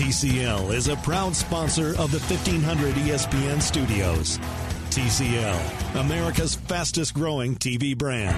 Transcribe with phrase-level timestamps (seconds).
[0.00, 4.38] TCL is a proud sponsor of the 1500 ESPN studios.
[4.88, 8.34] TCL, America's fastest growing TV brand.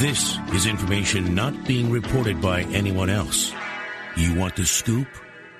[0.00, 3.52] This is information not being reported by anyone else.
[4.16, 5.06] You want the scoop?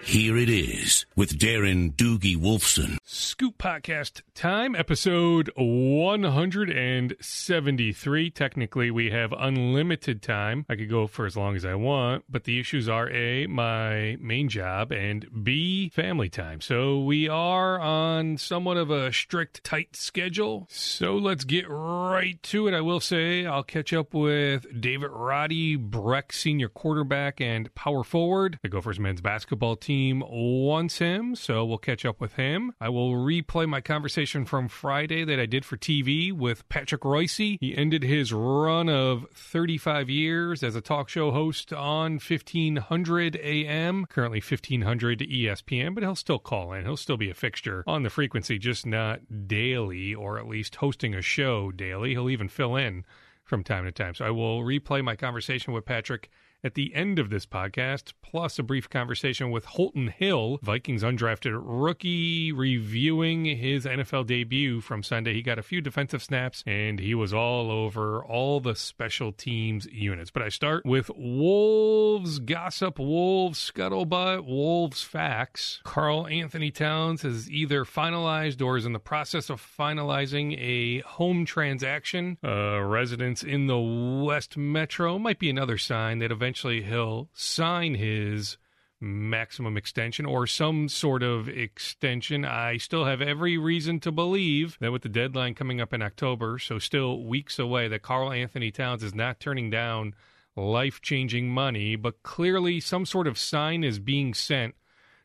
[0.07, 2.99] Here it is with Darren Doogie Wolfson.
[3.03, 8.31] Scoop Podcast time, episode 173.
[8.31, 10.65] Technically, we have unlimited time.
[10.69, 14.17] I could go for as long as I want, but the issues are A, my
[14.21, 16.61] main job, and B, family time.
[16.61, 20.69] So we are on somewhat of a strict, tight schedule.
[20.71, 22.75] So let's get right to it.
[22.75, 28.61] I will say I'll catch up with David Roddy, Breck senior quarterback and power forward.
[28.63, 32.71] The Gophers men's basketball team team wants him, so we'll catch up with him.
[32.79, 37.57] I will replay my conversation from Friday that I did for TV with Patrick Reusse.
[37.59, 44.05] He ended his run of 35 years as a talk show host on 1500 AM,
[44.05, 46.85] currently 1500 ESPN, but he'll still call in.
[46.85, 51.15] He'll still be a fixture on the frequency, just not daily, or at least hosting
[51.15, 52.11] a show daily.
[52.11, 53.07] He'll even fill in
[53.45, 54.15] from time to time.
[54.15, 56.29] So I will replay my conversation with Patrick
[56.67, 61.57] at the end of this podcast, plus a brief conversation with Holton Hill, Vikings undrafted
[61.63, 65.33] rookie, reviewing his NFL debut from Sunday.
[65.33, 69.87] He got a few defensive snaps and he was all over all the special teams
[69.87, 70.33] units.
[70.33, 75.81] But I start with Wolves gossip, Wolves scuttlebutt, Wolves facts.
[75.85, 82.39] Karl-Anthony Towns has either finalized or is in the process of finalizing a home transaction.
[82.43, 87.95] Uh, residence in the West Metro might be another sign that eventually eventually he'll sign
[87.97, 88.57] his
[88.99, 92.47] maximum extension or some sort of extension.
[92.47, 96.59] I still have every reason to believe that with the deadline coming up in October,
[96.59, 100.15] so still weeks away, that Karl-Anthony Towns is not turning down
[100.57, 104.75] life changing money, but clearly some sort of sign is being sent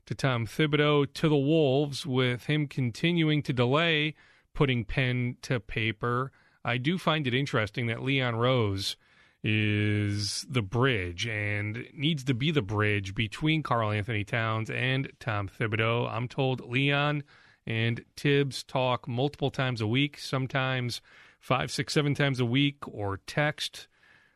[0.07, 4.15] to Tom Thibodeau to the Wolves with him continuing to delay
[4.53, 6.33] putting pen to paper.
[6.65, 8.97] I do find it interesting that Leon Rose
[9.43, 16.11] is the bridge and needs to be the bridge between Karl-Anthony Towns and Tom Thibodeau.
[16.11, 17.23] I'm told Leon
[17.65, 21.01] and Tibbs talk multiple times a week, sometimes
[21.39, 23.87] five, six, seven times a week, or text.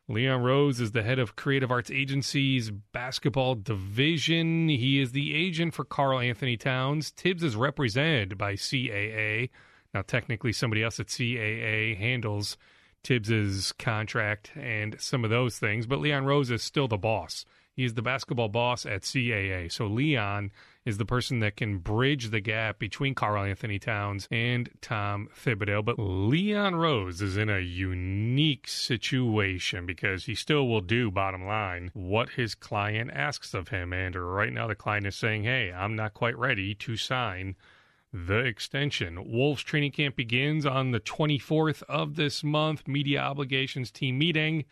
[0.08, 4.70] Leon Rose is the head of Creative Arts Agency's basketball division.
[4.70, 7.12] He is the agent for Karl-Anthony Towns.
[7.12, 9.50] Tibbs is represented by CAA.
[9.94, 12.58] Now, technically, somebody else at CAA handles
[13.06, 17.46] Tibbs's contract and some of those things, but Leon Rose is still the boss.
[17.76, 19.72] He's the basketball boss at CAA.
[19.72, 20.52] So Leon
[20.86, 25.84] is the person that can bridge the gap between Karl-Anthony Towns and Tom Thibodeau.
[25.84, 31.92] But Leon Rose is in a unique situation because he still will do, bottom line,
[31.94, 33.92] what his client asks of him.
[33.92, 37.56] And right now, the client is saying, hey, I'm not quite ready to sign
[38.16, 39.30] the extension.
[39.30, 42.88] Wolves training camp begins on the 24th of this month.
[42.88, 44.64] Media obligations team meeting.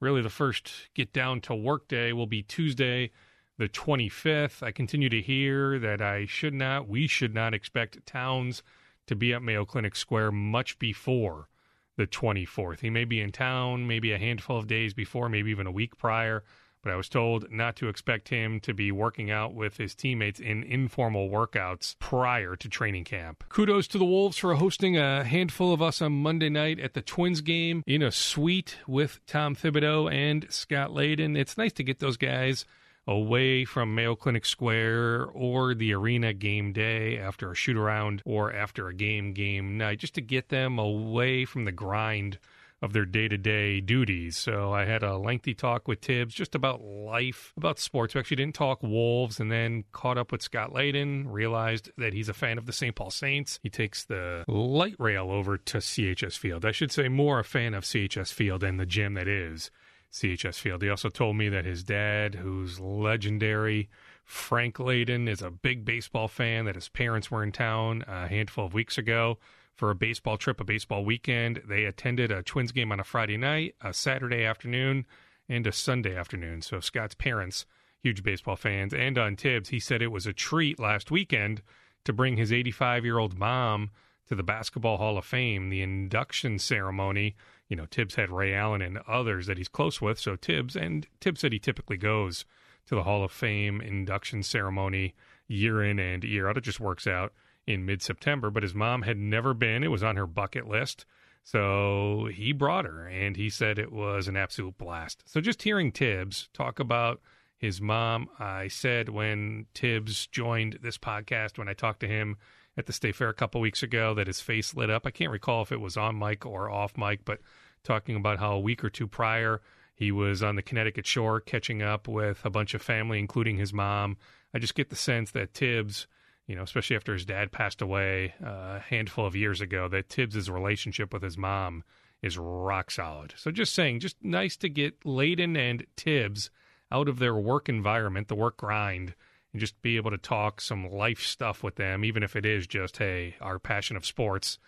[0.00, 3.10] Really, the first get down to work day will be Tuesday,
[3.56, 4.62] the 25th.
[4.62, 8.62] I continue to hear that I should not, we should not expect Towns
[9.06, 11.48] to be at Mayo Clinic Square much before
[11.96, 12.80] the 24th.
[12.80, 15.96] He may be in town, maybe a handful of days before, maybe even a week
[15.96, 16.44] prior
[16.82, 20.40] but I was told not to expect him to be working out with his teammates
[20.40, 23.44] in informal workouts prior to training camp.
[23.48, 27.02] Kudos to the Wolves for hosting a handful of us on Monday night at the
[27.02, 31.36] Twins game in a suite with Tom Thibodeau and Scott Layden.
[31.36, 32.64] It's nice to get those guys
[33.06, 38.52] away from Mayo Clinic Square or the arena game day after a shoot around or
[38.52, 42.38] after a game game night, just to get them away from the grind
[42.82, 44.36] of their day to day duties.
[44.36, 48.14] So I had a lengthy talk with Tibbs just about life, about sports.
[48.14, 52.28] We actually didn't talk Wolves and then caught up with Scott Layden, realized that he's
[52.28, 52.94] a fan of the St.
[52.94, 53.58] Paul Saints.
[53.62, 56.64] He takes the light rail over to CHS Field.
[56.64, 59.70] I should say more a fan of CHS Field than the gym that is
[60.12, 60.82] CHS Field.
[60.82, 63.90] He also told me that his dad, who's legendary,
[64.24, 68.64] Frank Layden, is a big baseball fan, that his parents were in town a handful
[68.64, 69.38] of weeks ago
[69.80, 71.62] for a baseball trip, a baseball weekend.
[71.66, 75.06] They attended a Twins game on a Friday night, a Saturday afternoon,
[75.48, 76.60] and a Sunday afternoon.
[76.60, 77.64] So Scott's parents,
[78.02, 81.62] huge baseball fans, and on Tibbs, he said it was a treat last weekend
[82.04, 83.88] to bring his 85 year old mom
[84.28, 87.34] to the Basketball Hall of Fame, the induction ceremony.
[87.70, 90.18] You know, Tibbs had Ray Allen and others that he's close with.
[90.18, 92.44] So Tibbs, and Tibbs said he typically goes
[92.84, 95.14] to the Hall of Fame induction ceremony
[95.48, 96.58] year in and year out.
[96.58, 97.32] It just works out
[97.72, 99.84] in mid September, but his mom had never been.
[99.84, 101.06] It was on her bucket list.
[101.42, 105.22] So he brought her and he said it was an absolute blast.
[105.26, 107.20] So just hearing Tibbs talk about
[107.56, 108.28] his mom.
[108.38, 112.36] I said when Tibbs joined this podcast, when I talked to him
[112.76, 115.06] at the State Fair a couple weeks ago, that his face lit up.
[115.06, 117.40] I can't recall if it was on mic or off mic, but
[117.84, 119.60] talking about how a week or two prior
[119.94, 123.72] he was on the Connecticut shore catching up with a bunch of family, including his
[123.72, 124.16] mom.
[124.54, 126.06] I just get the sense that Tibbs,
[126.50, 130.08] you know, especially after his dad passed away uh, a handful of years ago, that
[130.08, 131.84] Tibbs's relationship with his mom
[132.22, 133.34] is rock solid.
[133.36, 136.50] So just saying, just nice to get Layden and Tibbs
[136.90, 139.14] out of their work environment, the work grind,
[139.52, 142.66] and just be able to talk some life stuff with them, even if it is
[142.66, 144.58] just, hey, our passion of sports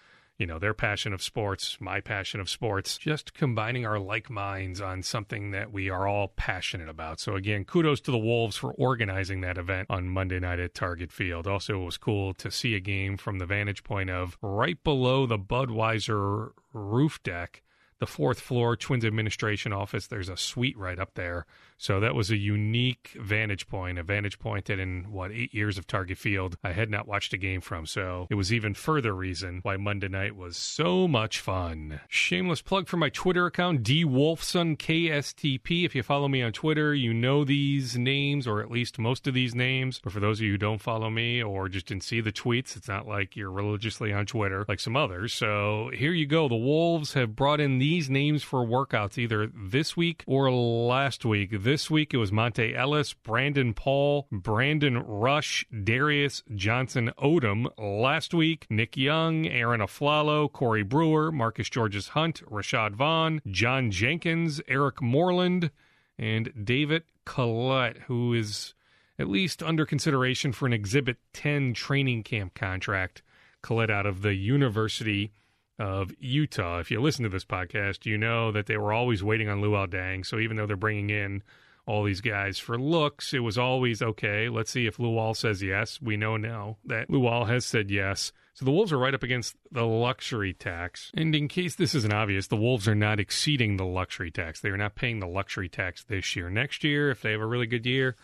[0.42, 4.80] you know, their passion of sports, my passion of sports, just combining our like minds
[4.80, 7.20] on something that we are all passionate about.
[7.20, 11.12] So, again, kudos to the Wolves for organizing that event on Monday night at Target
[11.12, 11.46] Field.
[11.46, 15.26] Also, it was cool to see a game from the vantage point of right below
[15.26, 17.62] the Budweiser roof deck
[18.00, 20.08] the fourth floor Twins administration office.
[20.08, 21.46] There's a suite right up there.
[21.82, 25.78] So that was a unique vantage point, a vantage point that in what eight years
[25.78, 27.86] of Target Field I had not watched a game from.
[27.86, 32.00] So it was even further reason why Monday night was so much fun.
[32.08, 35.84] Shameless plug for my Twitter account, D Wolfson KSTP.
[35.84, 39.34] If you follow me on Twitter, you know these names or at least most of
[39.34, 40.00] these names.
[40.02, 42.76] But for those of you who don't follow me or just didn't see the tweets,
[42.76, 45.32] it's not like you're religiously on Twitter like some others.
[45.32, 46.48] So here you go.
[46.48, 51.24] The Wolves have brought in these these names for workouts either this week or last
[51.24, 51.50] week.
[51.62, 57.66] This week it was Monta Ellis, Brandon Paul, Brandon Rush, Darius Johnson Odom.
[57.78, 64.60] Last week, Nick Young, Arron Afflalo, Corey Brewer, Marcus Georges Hunt, Rashad Vaughn, John Jenkins,
[64.68, 65.70] Eric Moreland,
[66.18, 68.74] and David Collette, who is
[69.18, 73.22] at least under consideration for an Exhibit 10 training camp contract.
[73.62, 75.32] Collette out of the University
[75.78, 76.78] of Utah.
[76.80, 79.88] If you listen to this podcast, you know that they were always waiting on Luol
[79.88, 80.26] Deng.
[80.26, 81.42] So even though they're bringing in
[81.86, 84.48] all these guys for looks, it was always okay.
[84.48, 86.00] Let's see if Luol says yes.
[86.00, 88.32] We know now that Luol has said yes.
[88.54, 91.10] So the Wolves are right up against the luxury tax.
[91.14, 94.60] And in case this isn't obvious, the Wolves are not exceeding the luxury tax.
[94.60, 96.50] They are not paying the luxury tax this year.
[96.50, 98.14] Next year, if they have a really good year,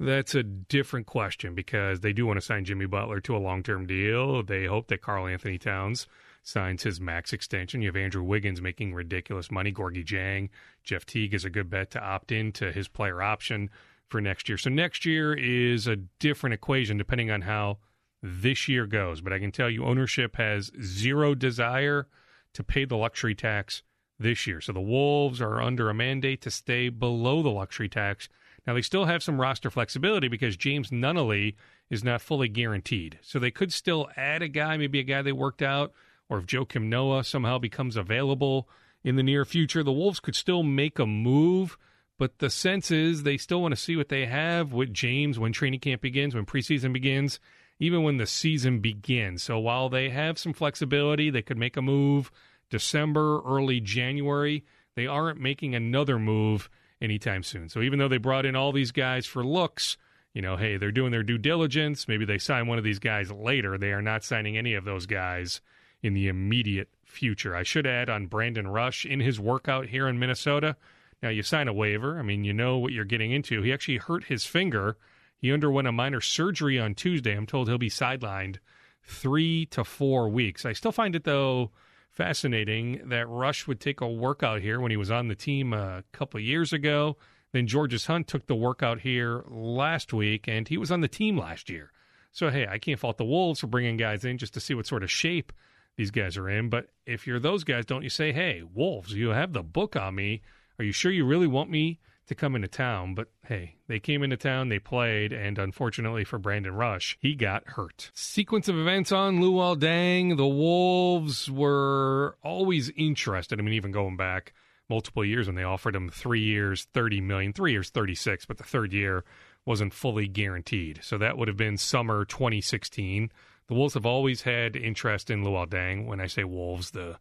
[0.00, 3.62] that's a different question because they do want to sign Jimmy Butler to a long
[3.62, 4.42] term deal.
[4.42, 6.06] They hope that Karl-Anthony Towns
[6.44, 7.82] signs his max extension.
[7.82, 9.72] You have Andrew Wiggins making ridiculous money.
[9.72, 10.50] Gorgui Dieng,
[10.84, 13.70] Jeff Teague is a good bet to opt in to his player option
[14.08, 14.58] for next year.
[14.58, 17.78] So next year is a different equation depending on how
[18.22, 19.22] this year goes.
[19.22, 22.06] But I can tell you, ownership has zero desire
[22.52, 23.82] to pay the luxury tax
[24.18, 24.60] this year.
[24.60, 28.28] So the Wolves are under a mandate to stay below the luxury tax.
[28.66, 31.54] Now they still have some roster flexibility because James Nunnally
[31.90, 33.18] is not fully guaranteed.
[33.22, 35.92] So they could still add a guy, maybe a guy they worked out
[36.28, 38.68] or if Joakim Noah somehow becomes available
[39.02, 41.76] in the near future, the Wolves could still make a move.
[42.18, 45.52] But the sense is they still want to see what they have with James when
[45.52, 47.40] training camp begins, when preseason begins,
[47.78, 49.42] even when the season begins.
[49.42, 52.30] So while they have some flexibility, they could make a move
[52.70, 54.64] December, early January.
[54.94, 57.68] They aren't making another move anytime soon.
[57.68, 59.96] So even though they brought in all these guys for looks,
[60.32, 62.08] you know, hey, they're doing their due diligence.
[62.08, 63.76] Maybe they sign one of these guys later.
[63.76, 65.60] They are not signing any of those guys
[66.04, 67.56] in the immediate future.
[67.56, 70.76] I should add on Brandon Rush in his workout here in Minnesota.
[71.22, 72.18] Now, you sign a waiver.
[72.18, 73.62] I mean, you know what you're getting into.
[73.62, 74.98] He actually hurt his finger.
[75.38, 77.34] He underwent a minor surgery on Tuesday.
[77.34, 78.58] I'm told he'll be sidelined
[79.02, 80.66] three to four weeks.
[80.66, 81.70] I still find it, though,
[82.10, 86.04] fascinating that Rush would take a workout here when he was on the team a
[86.12, 87.16] couple years ago.
[87.52, 91.38] Then Georges Hunt took the workout here last week, and he was on the team
[91.38, 91.92] last year.
[92.32, 94.86] So, hey, I can't fault the Wolves for bringing guys in just to see what
[94.86, 95.52] sort of shape
[95.96, 96.68] these guys are in.
[96.68, 100.14] But if you're those guys, don't you say, hey, Wolves, you have the book on
[100.14, 100.42] me.
[100.78, 103.14] Are you sure you really want me to come into town?
[103.14, 107.68] But hey, they came into town, they played, and unfortunately for Brandon Rush, he got
[107.68, 108.10] hurt.
[108.14, 110.36] Sequence of events on Luol Deng.
[110.36, 113.60] The Wolves were always interested.
[113.60, 114.52] I mean, even going back
[114.88, 118.64] multiple years when they offered him three years, 30 million, three years, 36, but the
[118.64, 119.24] third year
[119.64, 121.00] wasn't fully guaranteed.
[121.02, 123.30] So that would have been summer 2016.
[123.68, 126.06] The Wolves have always had interest in Luol Deng.
[126.06, 127.16] When I say Wolves, the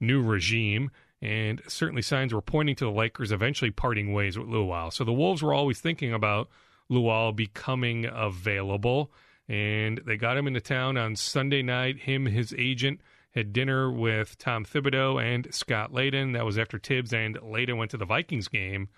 [0.00, 0.90] new regime,
[1.20, 4.92] and certainly signs were pointing to the Lakers eventually parting ways with Luol.
[4.92, 6.48] So the Wolves were always thinking about
[6.90, 9.10] Luol becoming available,
[9.48, 12.00] and they got him into town on Sunday night.
[12.00, 13.00] Him, his agent,
[13.32, 16.34] had dinner with Tom Thibodeau and Scott Layden.
[16.34, 18.88] That was after Tibbs and Layden went to the Vikings game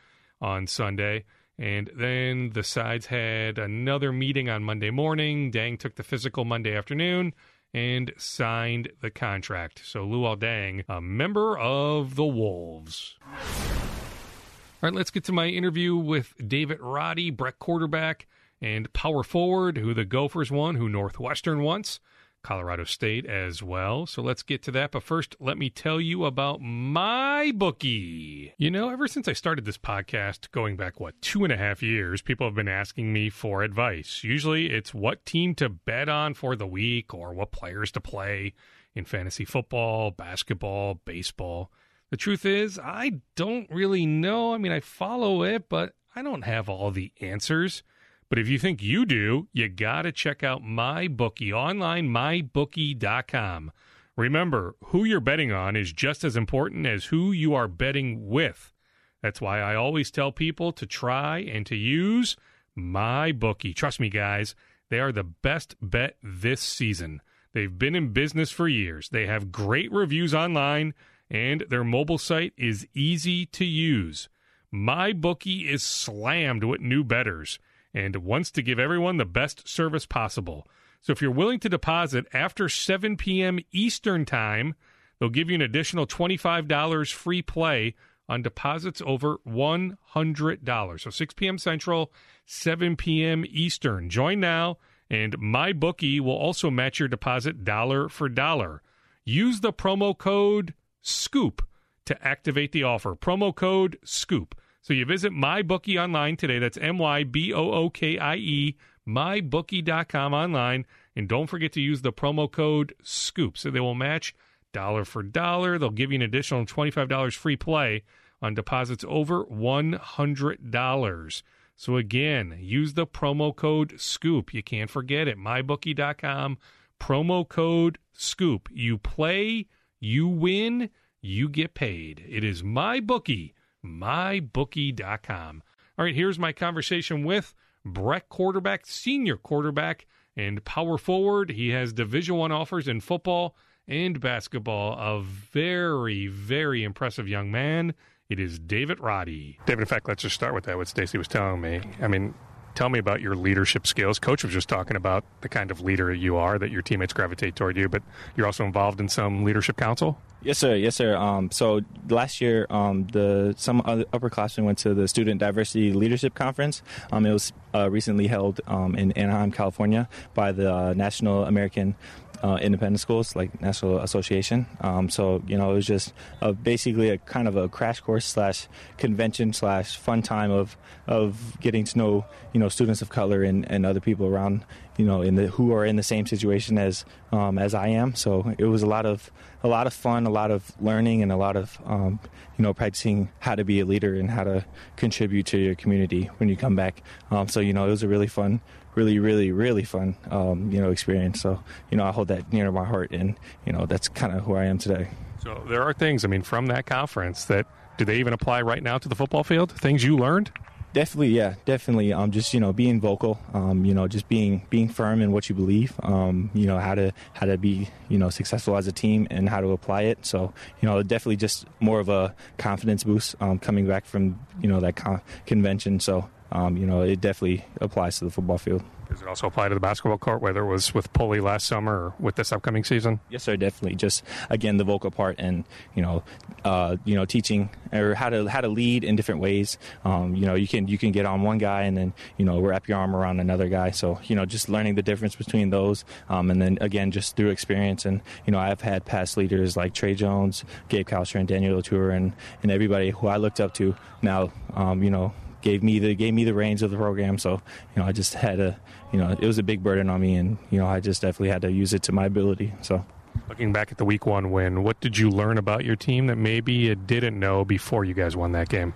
[0.41, 1.25] on Sunday.
[1.61, 5.53] And then the sides had another meeting on Monday morning.
[5.53, 7.35] Deng took the physical Monday afternoon
[7.75, 9.83] and signed the contract.
[9.85, 13.17] So Luol Deng, a member of the Wolves.
[13.23, 18.27] All right, let's get to my interview with David Roddy, Breck quarterback
[18.63, 22.01] and power forward, who the Gophers won, who Northwestern wants.
[22.43, 24.07] Colorado State as well.
[24.07, 24.93] So let's get to that.
[24.93, 28.55] But first, let me tell you about my bookie.
[28.57, 31.83] You know, ever since I started this podcast, going back, what, two and a half
[31.83, 34.23] years, people have been asking me for advice.
[34.25, 38.55] Usually it's what team to bet on for the week or what players to play
[38.95, 41.71] in fantasy football, basketball, baseball.
[42.11, 44.53] The truth is, I don't really know.
[44.53, 47.85] I mean, I follow it, but I don't have all the answers.
[48.31, 53.73] But if you think you do, you got to check out MyBookie online, mybookie.com.
[54.17, 58.73] Remember, who you're betting on is just as important as who you are betting with.
[59.21, 62.37] That's why I always tell people to try and to use
[62.79, 63.75] MyBookie.
[63.75, 64.55] Trust me, guys,
[64.91, 67.23] they are the best bet this season.
[67.53, 69.09] They've been in business for years.
[69.09, 70.95] They have great reviews online,
[71.29, 74.29] and their mobile site is easy to use.
[74.73, 77.59] MyBookie is slammed with new betters
[77.95, 80.67] and wants to give everyone the best service possible.
[81.01, 83.59] So if you're willing to deposit after 7 p.m.
[83.73, 84.75] Eastern Time,
[85.19, 87.95] they'll give you an additional $25 free play
[88.29, 91.01] on deposits over $100.
[91.01, 91.59] So 6 p.m.
[91.59, 92.13] Central,
[92.47, 93.45] 7 p.m.
[93.49, 94.09] Eastern.
[94.09, 94.79] Join now,
[95.09, 98.83] and MyBookie will also match your deposit dollar for dollar.
[99.25, 101.63] Use the promo code SCOOP
[102.05, 103.15] to activate the offer.
[103.15, 104.60] Promo code SCOOP.
[104.83, 106.59] So you visit MyBookie online today.
[106.59, 110.87] That's M Y B O O K I E, mybookie.com online.
[111.15, 113.59] And don't forget to use the promo code SCOOP.
[113.59, 114.35] So they will match
[114.73, 115.79] dollar for dollar.
[115.79, 118.05] They'll give you an additional $25 free play
[118.41, 121.43] on deposits over $100.
[121.77, 124.55] So again, use the promo code SCOOP.
[124.55, 125.39] You can't forget it.
[125.39, 126.59] MyBookie.com,
[126.99, 128.69] promo code SCOOP.
[128.73, 129.67] You play,
[129.99, 132.25] you win, you get paid.
[132.29, 133.53] It is MyBookie
[133.85, 135.63] mybookie.com.
[135.99, 140.07] All right, here's my conversation with Breck quarterback, senior quarterback,
[140.37, 141.51] and power forward.
[141.51, 143.57] He has Division One offers in football
[143.89, 144.99] and basketball.
[144.99, 147.95] A very, very impressive young man.
[148.29, 149.59] It is David Roddy.
[149.67, 150.77] David, in fact, let's just start with that.
[150.77, 151.81] What Stacy was telling me.
[152.01, 152.35] I mean,
[152.75, 154.19] tell me about your leadership skills.
[154.19, 157.57] Coach was just talking about the kind of leader you are, that your teammates gravitate
[157.57, 158.03] toward you, but
[158.37, 160.21] you're also involved in some leadership council.
[160.43, 160.75] Yes, sir.
[160.75, 161.15] Yes, sir.
[161.17, 166.83] Um, so last year, um, the some upperclassmen went to the Student Diversity Leadership Conference.
[167.13, 171.95] Um, it was uh, recently held um, in Anaheim, California, by the uh, National American
[172.43, 174.67] uh, independent schools, like National Association.
[174.81, 178.25] Um, so you know, it was just a, basically a kind of a crash course
[178.25, 183.43] slash convention slash fun time of of getting to know you know students of color
[183.43, 184.65] and, and other people around
[184.97, 188.15] you know in the who are in the same situation as um, as I am.
[188.15, 189.31] So it was a lot of
[189.63, 192.21] a lot of fun, a lot of learning, and a lot of um,
[192.59, 194.65] you know practicing how to be a leader and how to
[194.97, 197.03] contribute to your community when you come back.
[197.31, 198.61] Um, so you know, it was a really fun
[198.95, 201.41] really, really, really fun, um, you know, experience.
[201.41, 204.35] So, you know, I hold that near to my heart, and you know, that's kind
[204.35, 205.09] of who I am today.
[205.43, 207.67] So there are things, I mean, from that conference that
[207.97, 209.73] do they even apply right now to the football field?
[209.73, 210.51] Things you learned?
[210.93, 212.13] Definitely, yeah, definitely.
[212.13, 213.39] Um, just you know, being vocal.
[213.55, 215.93] Um, you know, just being being firm in what you believe.
[216.03, 219.49] Um, you know how to how to be you know successful as a team and
[219.49, 220.27] how to apply it.
[220.27, 224.69] So you know, definitely just more of a confidence boost um, coming back from you
[224.69, 226.01] know that con- convention.
[226.01, 228.83] So um, you know, it definitely applies to the football field.
[229.11, 231.93] Does it also apply to the basketball court, whether it was with Pulley last summer
[231.93, 233.19] or with this upcoming season?
[233.29, 233.97] Yes, sir, definitely.
[233.97, 235.65] Just again, the vocal part and
[235.97, 236.23] you know,
[236.65, 239.79] uh, you know, teaching or how to how to lead in different ways.
[240.05, 242.61] Um, you know, you can you can get on one guy and then you know
[242.61, 243.91] wrap your arm around another guy.
[243.91, 247.49] So you know, just learning the difference between those, um, and then again, just through
[247.49, 248.05] experience.
[248.05, 252.15] And you know, I've had past leaders like Tre Jones, Gabe Kalscheur, and Daniel Oturu,
[252.15, 253.97] and and everybody who I looked up to.
[254.23, 257.39] Now, um, you know, gave me the gave me the reins of the program.
[257.39, 257.63] So
[257.95, 258.79] you know, I just had a
[259.13, 261.51] you know, it was a big burden on me, and you know, I just definitely
[261.51, 262.73] had to use it to my ability.
[262.83, 263.05] So.
[263.49, 266.37] Looking back at the week one win, what did you learn about your team that
[266.37, 268.93] maybe you didn't know before you guys won that game?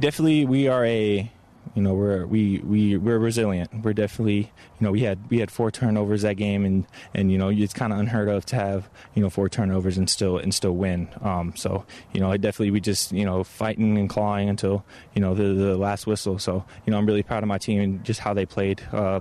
[0.00, 1.30] Definitely, we are a
[1.74, 3.70] you know we're we we we're resilient.
[3.82, 7.38] We're definitely you know we had we had four turnovers that game, and and you
[7.38, 10.54] know it's kind of unheard of to have you know four turnovers and still and
[10.54, 11.08] still win.
[11.20, 15.20] Um, so you know I definitely we just you know fighting and clawing until you
[15.20, 16.38] know the the last whistle.
[16.38, 18.82] So you know I'm really proud of my team and just how they played.
[18.92, 19.20] Uh,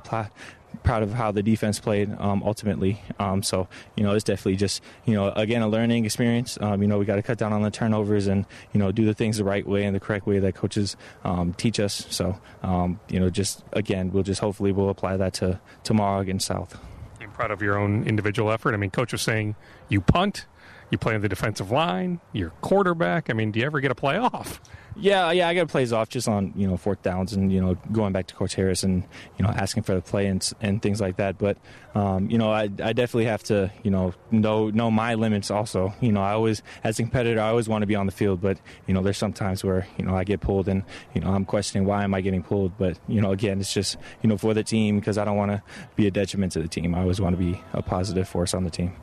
[0.84, 3.02] proud of how the defense played um, ultimately.
[3.20, 6.58] Um, so you know, it's definitely just you know again a learning experience.
[6.60, 9.06] Um, you know, we got to cut down on the turnovers and you know do
[9.06, 12.08] the things the right way and the correct way that coaches um, teach us.
[12.10, 16.48] So um, you know, just again, we'll just hopefully we'll apply that to tomorrow against
[16.48, 16.80] South.
[17.22, 18.74] I'm proud of your own individual effort.
[18.74, 19.56] I mean, coach was saying
[19.90, 20.46] you punt
[20.92, 22.20] You play on the defensive line.
[22.34, 23.30] You're quarterback.
[23.30, 24.60] I mean, do you ever get a playoff?
[24.96, 27.76] Yeah, yeah, I got plays off just on you know fourth downs and you know
[27.92, 29.04] going back to Harris and
[29.38, 31.38] you know asking for the play and, and things like that.
[31.38, 31.58] But
[31.96, 35.94] um, you know, I, I definitely have to you know know know my limits also.
[36.02, 38.42] You know, I always as a competitor, I always want to be on the field,
[38.42, 40.84] but you know, there's some times where you know I get pulled and
[41.14, 42.78] you know I'm questioning why am I getting pulled.
[42.78, 45.52] But you know, again, it's just you know for the team because I don't want
[45.52, 45.64] to
[45.96, 46.94] be a detriment to the team.
[46.94, 48.96] I always want to be a positive force on the team.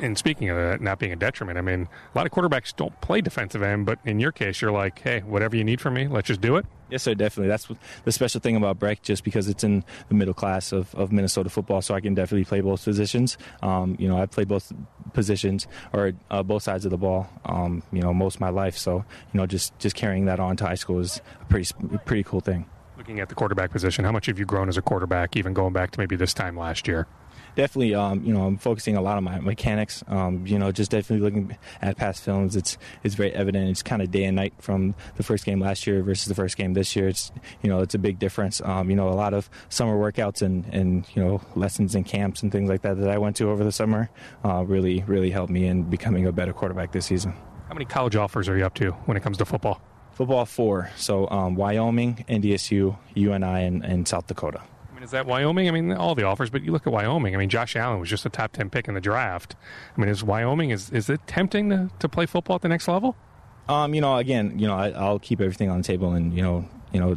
[0.00, 2.98] And speaking of that not being a detriment, I mean, a lot of quarterbacks don't
[3.00, 6.06] play defensive end, but in your case, you're like, hey, whatever you need from me,
[6.08, 6.66] let's just do it.
[6.90, 7.48] Yes, sir, definitely.
[7.48, 7.68] That's
[8.04, 11.50] the special thing about Breck, just because it's in the middle class of, of Minnesota
[11.50, 13.36] football, so I can definitely play both positions.
[13.62, 14.72] Um, you know, I played both
[15.12, 18.76] positions or uh, both sides of the ball, um, you know, most of my life.
[18.76, 21.70] So, you know, just, just carrying that on to high school is a pretty,
[22.06, 22.66] pretty cool thing.
[22.96, 25.72] Looking at the quarterback position, how much have you grown as a quarterback, even going
[25.72, 27.06] back to maybe this time last year?
[27.58, 30.04] Definitely, um, you know, I'm focusing a lot on my mechanics.
[30.06, 33.68] Um, you know, just definitely looking at past films, it's it's very evident.
[33.68, 36.56] It's kind of day and night from the first game last year versus the first
[36.56, 37.08] game this year.
[37.08, 38.60] It's you know, it's a big difference.
[38.60, 42.42] Um, you know, a lot of summer workouts and and you know lessons and camps
[42.44, 44.08] and things like that that I went to over the summer
[44.44, 47.32] uh, really really helped me in becoming a better quarterback this season.
[47.66, 49.82] How many college offers are you up to when it comes to football?
[50.12, 50.90] Football four.
[50.96, 54.62] So um, Wyoming, NDSU, UNI, and, and South Dakota
[55.08, 55.68] is that Wyoming?
[55.68, 57.34] I mean, all the offers, but you look at Wyoming.
[57.34, 59.56] I mean, Josh Allen was just a top ten pick in the draft.
[59.96, 62.88] I mean, is Wyoming is is it tempting to, to play football at the next
[62.88, 63.16] level?
[63.70, 66.42] Um, you know, again, you know, I, will keep everything on the table, and you
[66.42, 67.16] know, you know,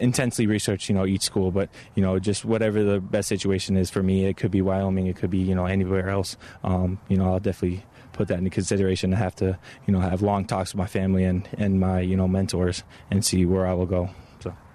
[0.00, 1.50] intensely research, you know, each school.
[1.50, 5.06] But you know, just whatever the best situation is for me, it could be Wyoming,
[5.06, 6.38] it could be you know anywhere else.
[6.62, 7.84] Um, you know, I'll definitely
[8.14, 9.12] put that into consideration.
[9.12, 12.16] I have to, you know, have long talks with my family and and my you
[12.16, 14.08] know mentors and see where I will go.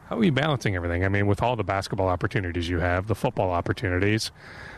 [0.10, 1.06] How are you balancing everything?
[1.06, 4.32] I mean, with all the basketball opportunities you have, the football opportunities,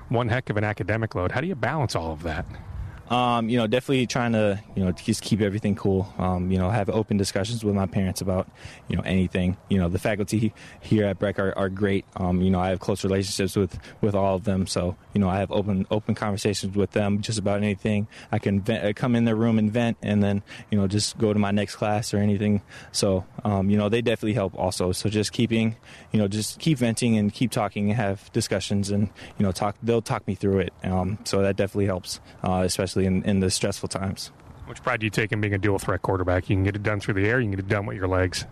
[0.09, 1.31] one heck of an academic load.
[1.31, 2.45] How do you balance all of that?
[3.11, 6.11] Um, you know, definitely trying to, you know, just keep everything cool.
[6.17, 8.49] Um, you know, have open discussions with my parents about,
[8.87, 9.57] you know, anything.
[9.67, 12.05] You know, the faculty here at Breck are, are great.
[12.15, 14.65] Um, you know, I have close relationships with, with all of them.
[14.65, 18.07] So, you know, I have open open conversations with them just about anything.
[18.31, 21.17] I can vent, uh, come in their room and vent, and then, you know, just
[21.17, 22.61] go to my next class or anything.
[22.93, 24.93] So, um, you know, they definitely help also.
[24.93, 25.75] So just keeping,
[26.13, 29.75] you know, just keep venting and keep talking and have discussions and, you know, talk.
[29.83, 30.73] They'll talk me through it.
[30.85, 34.31] Um, so that definitely helps, uh, especially especially in, in the stressful times.
[34.65, 36.49] Which pride do you take in being a dual threat quarterback?
[36.49, 38.07] You can get it done through the air, you can get it done with your
[38.07, 38.45] legs.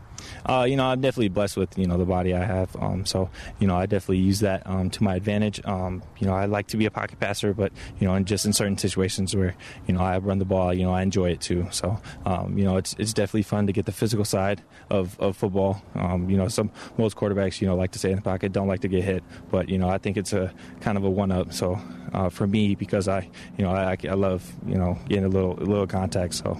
[0.45, 2.75] Uh, you know, I'm definitely blessed with you know the body I have.
[2.77, 3.29] Um, so
[3.59, 5.61] you know, I definitely use that um, to my advantage.
[5.65, 8.45] Um, you know, I like to be a pocket passer, but you know, and just
[8.45, 9.55] in certain situations where
[9.87, 11.67] you know I run the ball, you know, I enjoy it too.
[11.71, 15.35] So um, you know, it's it's definitely fun to get the physical side of, of
[15.37, 15.81] football.
[15.95, 18.67] Um, you know, some most quarterbacks you know like to stay in the pocket, don't
[18.67, 21.31] like to get hit, but you know, I think it's a kind of a one
[21.31, 21.53] up.
[21.53, 21.79] So
[22.13, 25.53] uh, for me, because I you know I, I love you know getting a little
[25.59, 26.33] a little contact.
[26.33, 26.59] So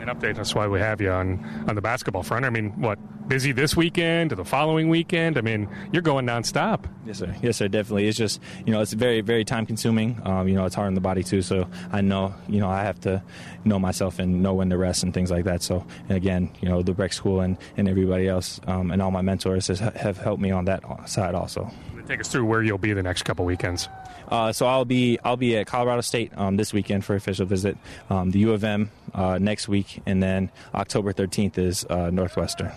[0.00, 0.36] an update.
[0.36, 2.44] That's why we have you on on the basketball front.
[2.44, 5.38] I mean, what busy this weekend to the following weekend?
[5.38, 6.84] I mean, you're going nonstop.
[7.06, 7.34] Yes, sir.
[7.42, 7.68] Yes, sir.
[7.68, 8.08] Definitely.
[8.08, 10.20] It's just you know it's very very time consuming.
[10.24, 11.42] Um, you know, it's hard on the body too.
[11.42, 13.22] So I know you know I have to
[13.64, 15.62] know myself and know when to rest and things like that.
[15.62, 19.10] So and again, you know, the Breck School and and everybody else um, and all
[19.10, 21.70] my mentors has, have helped me on that side also.
[22.06, 23.88] Take us through where you'll be the next couple weekends.
[24.30, 27.76] Uh, so I'll be I'll be at Colorado State um, this weekend for official visit.
[28.08, 32.72] Um, the U of M uh, next week, and then October 13th is uh, Northwestern.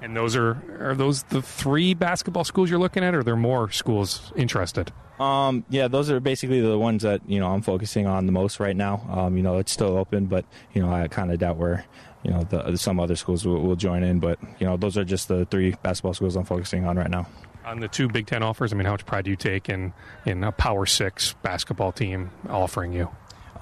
[0.00, 3.36] And those are are those the three basketball schools you're looking at, or are there
[3.36, 4.92] more schools interested?
[5.18, 8.60] Um, yeah, those are basically the ones that you know I'm focusing on the most
[8.60, 9.04] right now.
[9.10, 10.44] Um, you know, it's still open, but
[10.74, 11.84] you know I kind of doubt where
[12.22, 14.20] you know the, some other schools will, will join in.
[14.20, 17.26] But you know, those are just the three basketball schools I'm focusing on right now
[17.66, 18.72] on the two Big Ten offers?
[18.72, 19.92] I mean, how much pride do you take in
[20.24, 23.10] in a Power Six basketball team offering you?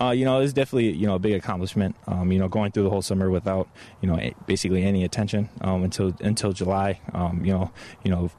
[0.00, 1.96] Uh, you know, it's definitely you know a big accomplishment.
[2.06, 3.68] Um, you know, going through the whole summer without
[4.00, 7.00] you know basically any attention um, until until July.
[7.12, 8.30] Um, you know, you know,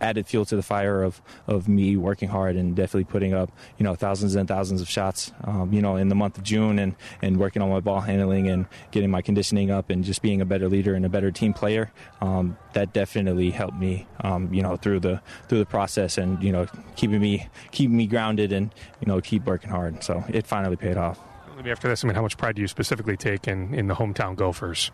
[0.00, 3.84] added fuel to the fire of, of me working hard and definitely putting up you
[3.84, 6.94] know thousands and thousands of shots um, you know in the month of June and,
[7.22, 10.44] and working on my ball handling and getting my conditioning up and just being a
[10.44, 14.76] better leader and a better team player um, that definitely helped me um, you know
[14.76, 19.06] through the through the process and you know keeping me keeping me grounded and you
[19.06, 21.18] know keep working hard so it finally paid off.
[21.66, 22.04] After this.
[22.04, 24.90] I mean, how much pride do you specifically take in, in the hometown Gophers?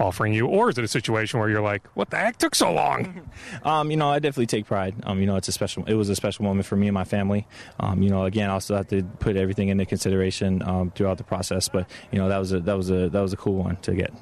[0.00, 2.72] Offering you, or is it a situation where you're like, "What the heck took so
[2.72, 3.30] long?"
[3.62, 4.94] um, you know, I definitely take pride.
[5.04, 5.84] Um, you know, it's a special.
[5.84, 7.46] It was a special moment for me and my family.
[7.78, 11.24] Um, you know, again, I also have to put everything into consideration um, throughout the
[11.24, 11.68] process.
[11.68, 13.94] But you know, that was a that was a that was a cool one to
[13.94, 14.12] get.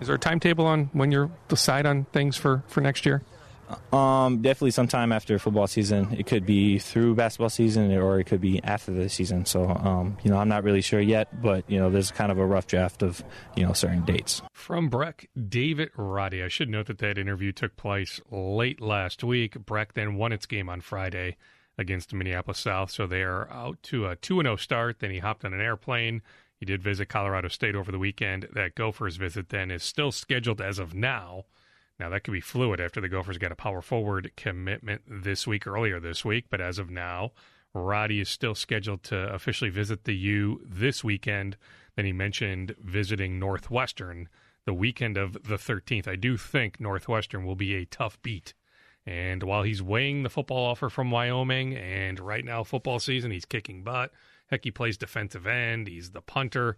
[0.00, 3.22] Is there a timetable on when you'll decide on things for for next year?
[3.92, 6.14] Um, definitely sometime after football season.
[6.18, 9.44] It could be through basketball season, or it could be after the season.
[9.46, 12.38] So, um, you know, I'm not really sure yet, but you know, there's kind of
[12.38, 13.22] a rough draft of
[13.56, 14.42] you know certain dates.
[14.52, 16.42] From Breck, David Roddy.
[16.42, 19.54] I should note that that interview took place late last week.
[19.66, 21.36] Breck then won its game on Friday
[21.78, 25.00] against Minneapolis South, so they are out to a two and zero start.
[25.00, 26.22] Then he hopped on an airplane.
[26.56, 28.46] He did visit Colorado State over the weekend.
[28.52, 31.46] That Gophers visit then is still scheduled as of now
[32.00, 35.66] now, that could be fluid after the Gophers got a power forward commitment this week,
[35.66, 37.32] earlier this week, but as of now,
[37.74, 41.56] Roddy is still scheduled to officially visit the U this weekend.
[41.94, 44.28] Then he mentioned visiting Northwestern
[44.64, 46.08] the weekend of the 13th.
[46.08, 48.54] I do think Northwestern will be a tough beat.
[49.06, 53.44] And while he's weighing the football offer from Wyoming, and right now, football season, he's
[53.44, 54.10] kicking butt.
[54.46, 56.76] Heck, he plays defensive end, he's the punter,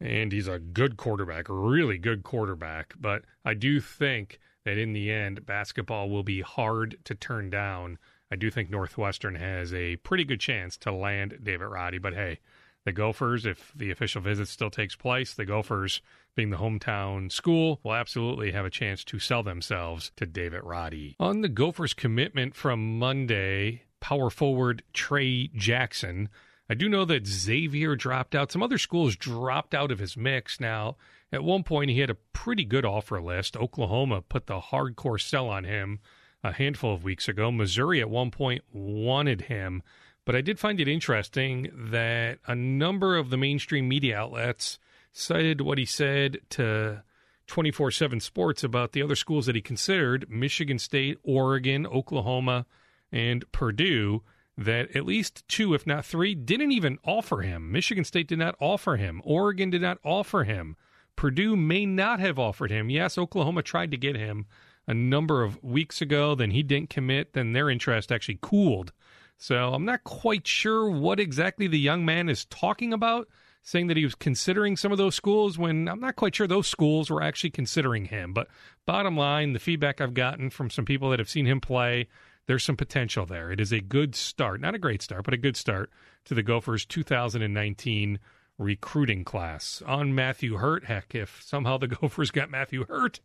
[0.00, 2.94] and he's a good quarterback, really good quarterback.
[2.98, 7.98] But I do think that in the end, basketball will be hard to turn down.
[8.30, 12.40] I do think Northwestern has a pretty good chance to land David Roddy, but hey,
[12.84, 16.02] the Gophers, if the official visit still takes place, the Gophers,
[16.34, 21.16] being the hometown school, will absolutely have a chance to sell themselves to David Roddy.
[21.18, 26.28] On the Gophers' commitment from Monday, power forward Trey Jackson.
[26.68, 28.52] I do know that Xavier dropped out.
[28.52, 30.60] Some other schools dropped out of his mix.
[30.60, 30.96] Now,
[31.34, 33.56] at one point, he had a pretty good offer list.
[33.56, 35.98] Oklahoma put the hardcore sell on him
[36.44, 37.50] a handful of weeks ago.
[37.50, 39.82] Missouri at one point wanted him.
[40.24, 44.78] But I did find it interesting that a number of the mainstream media outlets
[45.12, 47.02] cited what he said to
[47.48, 52.64] 24 7 Sports about the other schools that he considered Michigan State, Oregon, Oklahoma,
[53.10, 54.22] and Purdue.
[54.56, 57.72] That at least two, if not three, didn't even offer him.
[57.72, 59.20] Michigan State did not offer him.
[59.24, 60.76] Oregon did not offer him.
[61.16, 62.90] Purdue may not have offered him.
[62.90, 64.46] Yes, Oklahoma tried to get him
[64.86, 68.92] a number of weeks ago, then he didn't commit, then their interest actually cooled.
[69.36, 73.28] So I'm not quite sure what exactly the young man is talking about,
[73.62, 76.68] saying that he was considering some of those schools when I'm not quite sure those
[76.68, 78.32] schools were actually considering him.
[78.32, 78.48] But
[78.86, 82.08] bottom line, the feedback I've gotten from some people that have seen him play,
[82.46, 83.50] there's some potential there.
[83.50, 85.90] It is a good start, not a great start, but a good start
[86.26, 88.18] to the Gophers 2019
[88.58, 90.84] recruiting class on Matthew Hurt.
[90.84, 93.20] Heck, if somehow the Gophers got Matthew Hurt,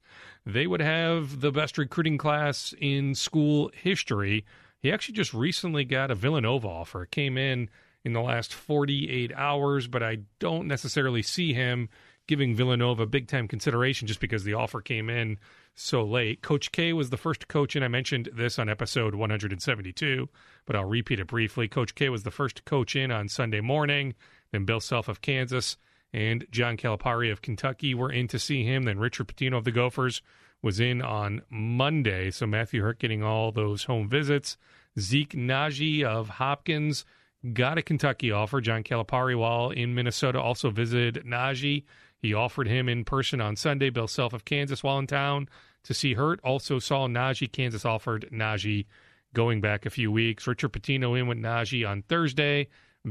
[0.46, 4.46] they would have the best recruiting class in school history.
[4.80, 7.04] He actually just recently got a Villanova offer.
[7.04, 7.70] It came in
[8.04, 11.90] in the last 48 hours, but I don't necessarily see him
[12.28, 15.38] giving Villanova big time consideration just because the offer came in
[15.74, 16.42] so late.
[16.42, 20.30] Coach K was the first coach, and I mentioned this on episode 172,
[20.66, 21.68] but I'll repeat it briefly.
[21.68, 24.14] Coach K was the first coach in on Sunday morning.
[24.52, 25.78] Then Bill Self of Kansas
[26.12, 28.84] and John Calipari of Kentucky were in to see him.
[28.84, 30.22] Then Richard Pitino of the Gophers
[30.62, 32.32] was in on Monday.
[32.32, 34.58] So Matthew Hurt getting all those home visits.
[35.00, 37.06] Zeke Nnaji of Hopkins
[37.54, 38.60] got a Kentucky offer.
[38.60, 41.86] John Calipari, while in Minnesota, also visited Nnaji.
[42.18, 43.90] He offered him in person on Sunday.
[43.90, 45.48] Bill Self of Kansas, while in town
[45.84, 47.52] to see Hurt, also saw Nnaji.
[47.52, 48.86] Kansas offered Nnaji
[49.34, 50.48] going back a few weeks.
[50.48, 52.68] Richard Pitino in with Nnaji on Thursday.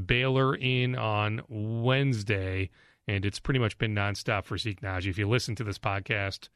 [0.06, 2.70] Baylor in on Wednesday,
[3.06, 5.08] and it's pretty much been nonstop for Zeke Nnaji.
[5.08, 6.48] If you listen to this podcast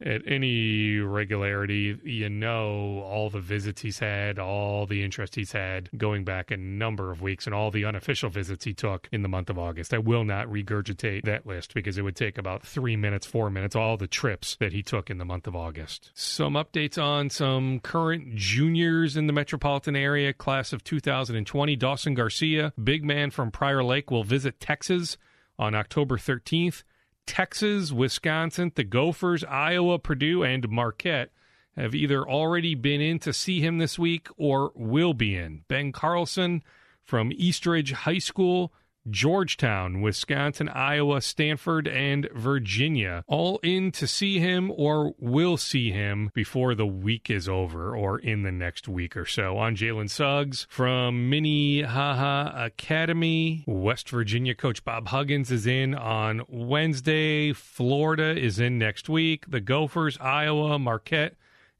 [0.00, 5.88] at any regularity, you know all the visits he's had, all the interest he's had
[5.96, 9.28] going back a number of weeks, and all the unofficial visits he took in the
[9.28, 9.94] month of August.
[9.94, 13.76] I will not regurgitate that list because it would take about three minutes, four minutes,
[13.76, 16.10] all the trips that he took in the month of August.
[16.14, 21.76] Some updates on some current juniors in the metropolitan area, class of 2020.
[21.76, 25.16] Dawson Garcia, big man from Prior Lake, will visit Texas
[25.58, 26.82] on October 13th.
[27.26, 31.30] Texas, Wisconsin, the Gophers, Iowa, Purdue, and Marquette
[31.76, 35.64] have either already been in to see him this week or will be in.
[35.68, 36.62] Ben Carlson
[37.02, 38.72] from Eastridge High School
[39.08, 46.30] Georgetown, Wisconsin, Iowa, Stanford, and Virginia, all in to see him or will see him
[46.34, 49.58] before the week is over or in the next week or so.
[49.58, 57.52] On Jalen Suggs from Minnehaha Academy, West Virginia coach Bob Huggins is in on Wednesday.
[57.52, 59.50] Florida is in next week.
[59.50, 61.34] The Gophers, Iowa, Marquette,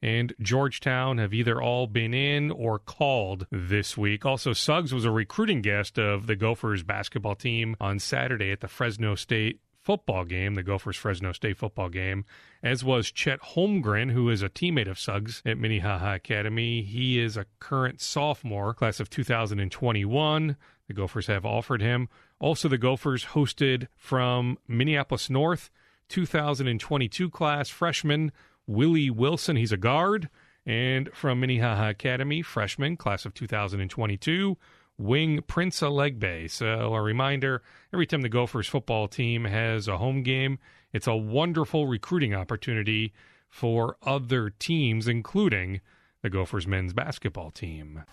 [0.04, 4.26] and Georgetown have either all been in or called this week.
[4.26, 8.68] Also, Suggs was a recruiting guest of the Gophers basketball team on Saturday at the
[8.68, 12.26] Fresno State football game, the Gophers Fresno State football game,
[12.62, 16.82] as was Chet Holmgren, who is a teammate of Suggs at Minnehaha Academy.
[16.82, 20.56] He is a current sophomore, class of 2021.
[20.86, 22.10] The Gophers have offered him.
[22.40, 25.70] Also, the Gophers hosted from Minneapolis North
[26.10, 28.32] 2022 class freshman
[28.66, 29.56] Willie Wilson.
[29.56, 30.28] He's a guard.
[30.66, 34.56] And from Minnehaha Academy, freshman, class of 2022,
[34.96, 36.50] wing Prince Aligbe.
[36.50, 40.58] So a reminder every time the Gophers football team has a home game,
[40.92, 43.12] it's a wonderful recruiting opportunity
[43.50, 45.80] for other teams, including
[46.22, 48.04] the Gophers men's basketball team.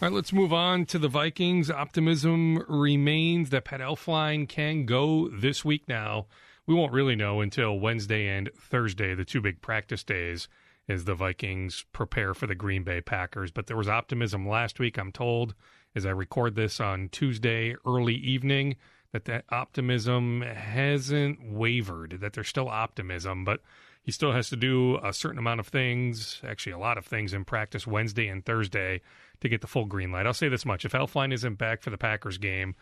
[0.00, 1.72] All right, let's move on to the Vikings.
[1.72, 6.26] Optimism remains that Pat Elflein can go this week now.
[6.68, 10.48] We won't really know until Wednesday and Thursday, the two big practice days,
[10.86, 13.50] as the Vikings prepare for the Green Bay Packers.
[13.50, 15.54] But there was optimism last week, I'm told,
[15.96, 18.76] as I record this on Tuesday early evening,
[19.12, 23.62] that that optimism hasn't wavered, that there's still optimism, but
[24.02, 27.32] he still has to do a certain amount of things, actually a lot of things
[27.32, 29.00] in practice Wednesday and Thursday
[29.40, 30.26] to get the full green light.
[30.26, 32.74] I'll say this much: if Elflein isn't back for the Packers game,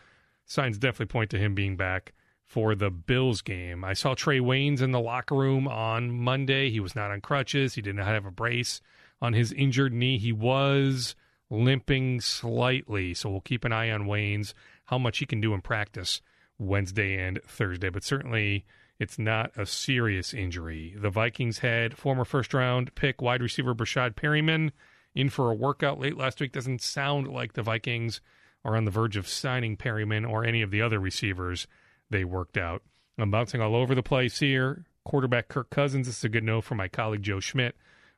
[0.45, 2.13] signs definitely point to him being back
[2.47, 3.83] for the Bills game.
[3.83, 6.69] I saw Trae Waynes in the locker room on Monday.
[6.69, 7.75] He was not on crutches.
[7.75, 8.81] He did not have a brace
[9.21, 10.17] on his injured knee.
[10.17, 11.15] He was
[11.49, 14.53] limping slightly, so we'll keep an eye on Waynes,
[14.85, 16.21] how much he can do in practice
[16.57, 17.89] Wednesday and Thursday.
[17.89, 18.65] But certainly
[18.97, 20.95] it's not a serious injury.
[20.97, 24.71] The Vikings had former first round pick wide receiver Breshad Perriman
[25.13, 26.53] in for a workout late last week.
[26.53, 28.21] Doesn't sound like the Vikings
[28.63, 31.67] are on the verge of signing Perriman or any of the other receivers
[32.09, 32.81] they worked out.
[33.17, 34.85] I'm bouncing all over the place here.
[35.03, 37.73] Quarterback Kirk Cousins, this is a good note from my colleague Joe Schmit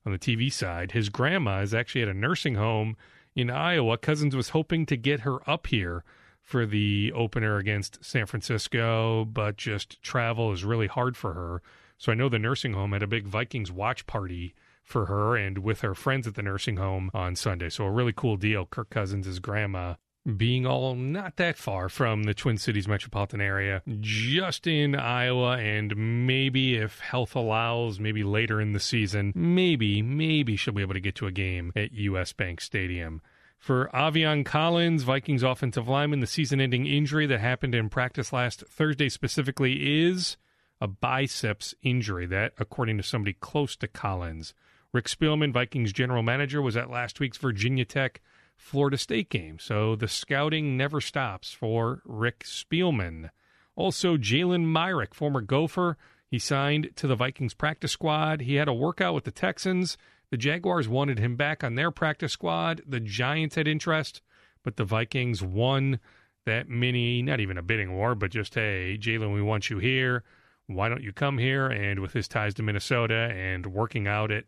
[0.05, 0.91] on the TV side.
[0.91, 2.97] His grandma is actually at a nursing home
[3.35, 3.97] in Iowa.
[3.97, 6.03] Cousins was hoping to get her up here
[6.41, 11.61] for the opener against San Francisco, but just travel is really hard for her.
[11.97, 15.59] So I know the nursing home had a big Vikings watch party for her and
[15.59, 17.69] with her friends at the nursing home on Sunday.
[17.69, 18.65] So a really cool deal.
[18.65, 19.95] Kirk Cousins' grandma
[20.37, 26.25] being all not that far from the Twin Cities metropolitan area, just in Iowa, and
[26.27, 30.99] maybe if health allows, maybe later in the season, maybe, maybe she'll be able to
[30.99, 33.21] get to a game at US Bank Stadium.
[33.57, 38.63] For Aviante Collins, Vikings offensive lineman, the season ending injury that happened in practice last
[38.67, 40.37] Thursday specifically is
[40.79, 42.25] a biceps injury.
[42.25, 44.53] That, according to somebody close to Collins.
[44.93, 48.21] Rick Spielman, Vikings general manager, was at last week's Virginia Tech
[48.59, 49.57] Florida State game.
[49.57, 53.29] So the scouting never stops for Rick Spielman.
[53.75, 58.41] Also, Jalen Myrick, former Gopher, he signed to the Vikings practice squad.
[58.41, 59.97] He had a workout with the Texans.
[60.29, 62.81] The Jaguars wanted him back on their practice squad.
[62.85, 64.21] The Giants had interest,
[64.63, 65.99] but the Vikings won
[66.45, 70.23] that mini, not even a bidding war, but just, hey, Jalen, we want you here.
[70.67, 71.67] Why don't you come here?
[71.67, 74.43] And with his ties to Minnesota and working out at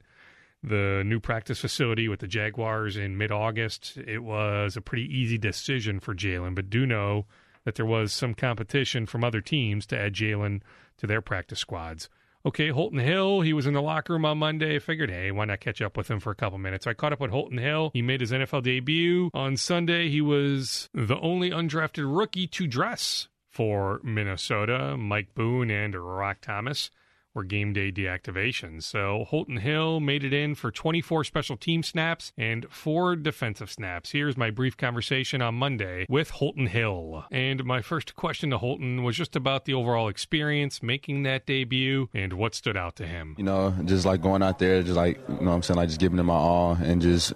[0.64, 5.38] the new practice facility with the Jaguars in mid August, it was a pretty easy
[5.38, 6.56] decision for Jalen.
[6.56, 7.26] But do know
[7.64, 10.62] that there was some competition from other teams to add Jalen
[10.98, 12.10] to their practice squads.
[12.44, 14.76] Okay, Holton Hill, he was in the locker room on Monday.
[14.76, 16.86] I figured, hey, why not catch up with him for a couple minutes?
[16.86, 17.92] So I caught up with Holton Hill.
[17.94, 20.10] He made his NFL debut on Sunday.
[20.10, 24.98] He was the only undrafted rookie to dress for Minnesota.
[24.98, 26.90] Mike Boone and Roc Thomas
[27.34, 28.84] were game day deactivations.
[28.84, 34.12] So Holton Hill made it in for 24 special team snaps and four defensive snaps.
[34.12, 37.26] Here's my brief conversation on Monday with Holton Hill.
[37.32, 42.10] And my first question to Holton was just about the overall experience making that debut
[42.14, 43.36] and what stood out to him.
[43.38, 46.00] You know, just like going out there, just like, you know I'm saying, like just
[46.00, 47.34] giving it my all and just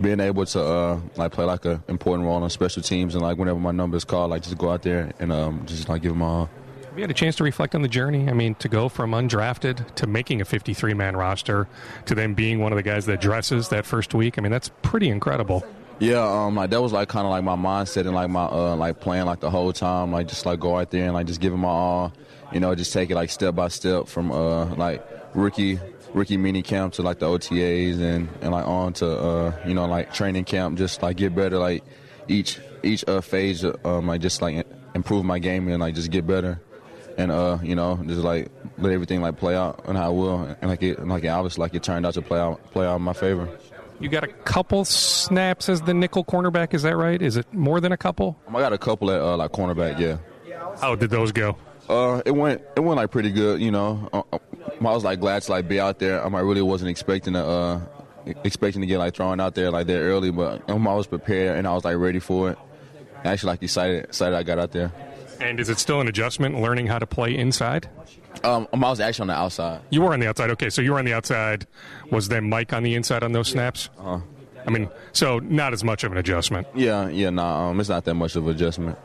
[0.00, 3.36] being able to uh, like play like an important role on special teams and like
[3.36, 6.12] whenever my number is called, like just go out there and um, just like give
[6.12, 6.48] them all
[6.98, 8.28] you had a chance to reflect on the journey?
[8.28, 11.68] I mean, to go from undrafted to making a 53 man roster
[12.06, 14.36] to then being one of the guys that dresses that first week.
[14.36, 15.64] I mean, that's pretty incredible.
[16.00, 18.76] Yeah, um, like that was like kind of like my mindset and like my uh,
[18.76, 21.40] like playing like the whole time, like just like go out there and like just
[21.40, 22.12] give it my all,
[22.52, 25.78] you know, just take it like step by step from uh like rookie
[26.14, 29.86] rookie mini camp to like the OTAs and and like on to uh you know
[29.86, 31.82] like training camp, just like get better like
[32.28, 36.26] each each uh phase um like just like improve my game and like just get
[36.26, 36.60] better
[37.18, 40.56] and uh, you know, just like let everything like play out and how it will,
[40.60, 42.86] and like it, and like it obviously like it turned out to play out, play
[42.86, 43.48] out in my favor.
[44.00, 47.20] You got a couple snaps as the nickel cornerback, is that right?
[47.20, 48.38] Is it more than a couple?
[48.48, 50.18] I got a couple at uh, like cornerback, yeah.
[50.80, 51.56] How did those go?
[51.88, 54.08] Uh, it went it went like pretty good, you know.
[54.12, 54.38] Uh, uh
[54.80, 56.24] I was like glad to like be out there.
[56.24, 57.80] Um, I really wasn't expecting to uh
[58.44, 61.56] expecting to get like thrown out there like that early, but um, I was prepared
[61.56, 62.58] and I was like ready for it.
[63.24, 64.92] Actually, like excited excited I got out there.
[65.40, 67.88] And is it still an adjustment learning how to play inside?
[68.44, 69.80] Um, I was actually on the outside.
[69.90, 70.50] You were on the outside.
[70.50, 71.66] Okay, so you were on the outside.
[72.10, 73.90] Was there Mike on the inside on those snaps?
[73.98, 74.20] Uh-huh.
[74.66, 76.66] I mean, so not as much of an adjustment.
[76.74, 78.98] Yeah, yeah, no, nah, um, it's not that much of an adjustment.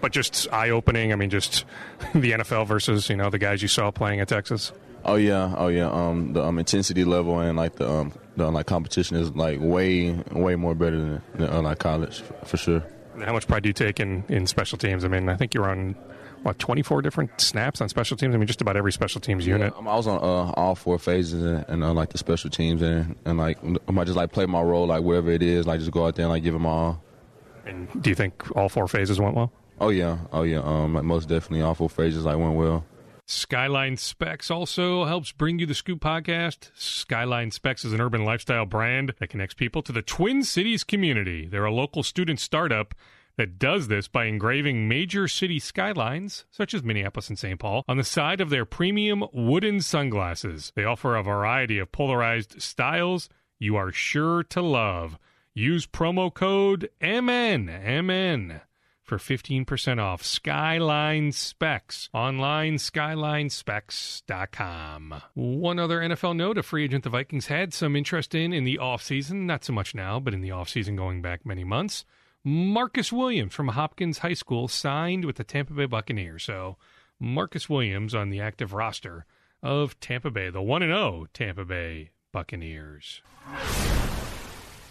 [0.00, 1.12] But just eye opening.
[1.12, 1.64] I mean, just
[2.14, 4.72] the NFL versus you know the guys you saw playing at Texas.
[5.04, 5.90] Oh yeah, oh yeah.
[5.90, 10.12] Um, the um, intensity level and like the um, the like competition is like way
[10.32, 12.84] way more better than, than uh, like college for, for sure.
[13.22, 15.04] How much pride do you take in, in special teams?
[15.04, 15.94] I mean, I think you're on
[16.42, 18.34] what 24 different snaps on special teams.
[18.34, 19.72] I mean, just about every special teams unit.
[19.76, 22.82] Yeah, I was on uh, all four phases and, and uh, like the special teams
[22.82, 25.80] and and like I might just like play my role like wherever it is, like
[25.80, 27.02] just go out there and like give them all.
[27.66, 29.52] And do you think all four phases went well?
[29.80, 30.60] Oh yeah, oh yeah.
[30.60, 32.84] Um, like most definitely all four phases like went well.
[33.30, 36.72] Skyline Specs also helps bring you the Scoop podcast.
[36.74, 41.46] Skyline Specs is an urban lifestyle brand that connects people to the Twin Cities community.
[41.46, 42.92] They're a local student startup
[43.36, 47.60] that does this by engraving major city skylines, such as Minneapolis and St.
[47.60, 50.72] Paul, on the side of their premium wooden sunglasses.
[50.74, 53.28] They offer a variety of polarized styles
[53.60, 55.20] you are sure to love.
[55.54, 57.66] Use promo code MN,
[58.04, 58.60] MN
[59.10, 62.08] for 15% off Skyline Specs.
[62.14, 65.22] Online, skylinespecs.com.
[65.34, 68.78] One other NFL note a free agent the Vikings had some interest in in the
[68.80, 72.04] offseason, not so much now, but in the offseason going back many months.
[72.44, 76.44] Marcus Williams from Hopkins High School signed with the Tampa Bay Buccaneers.
[76.44, 76.76] So,
[77.18, 79.26] Marcus Williams on the active roster
[79.60, 83.22] of Tampa Bay, the 1 0 Tampa Bay Buccaneers.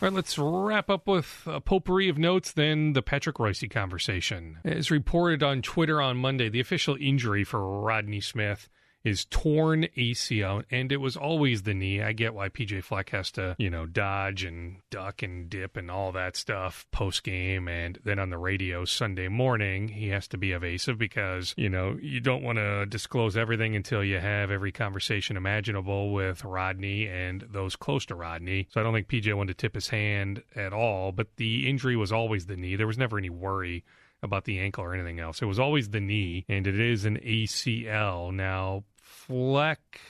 [0.02, 4.60] All right, let's wrap up with a potpourri of notes, then the Patrick Reusse conversation.
[4.64, 8.70] As reported on Twitter on Monday, the official injury for Rodney Smith
[9.04, 12.02] is torn ACL, and it was always the knee.
[12.02, 15.90] I get why PJ Fleck has to, you know, dodge and duck and dip and
[15.90, 20.38] all that stuff post game, and then on the radio Sunday morning he has to
[20.38, 24.72] be evasive because you know you don't want to disclose everything until you have every
[24.72, 28.68] conversation imaginable with Rodney and those close to Rodney.
[28.72, 31.96] So I don't think PJ wanted to tip his hand at all, but the injury
[31.96, 32.76] was always the knee.
[32.76, 33.84] There was never any worry
[34.22, 35.42] about the ankle or anything else.
[35.42, 38.34] It was always the knee, and it is an ACL.
[38.34, 38.84] Now,
[39.30, 40.02] Fleck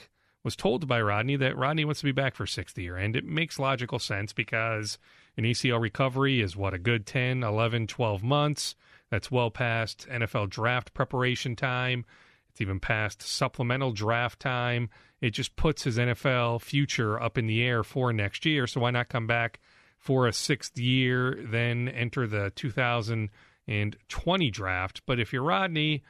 [0.42, 3.26] was told by Rodney that Rodney wants to be back for sixth year, and it
[3.26, 4.98] makes logical sense because
[5.36, 8.74] an ACL recovery is what a good 10, 11, 12 months.
[9.10, 12.06] That's well past NFL draft preparation time.
[12.48, 14.88] It's even past supplemental draft time.
[15.20, 18.66] It just puts his NFL future up in the air for next year.
[18.66, 19.60] So why not come back
[19.98, 25.02] for a sixth year, then enter the 2020 draft?
[25.04, 26.02] But if you're Rodney,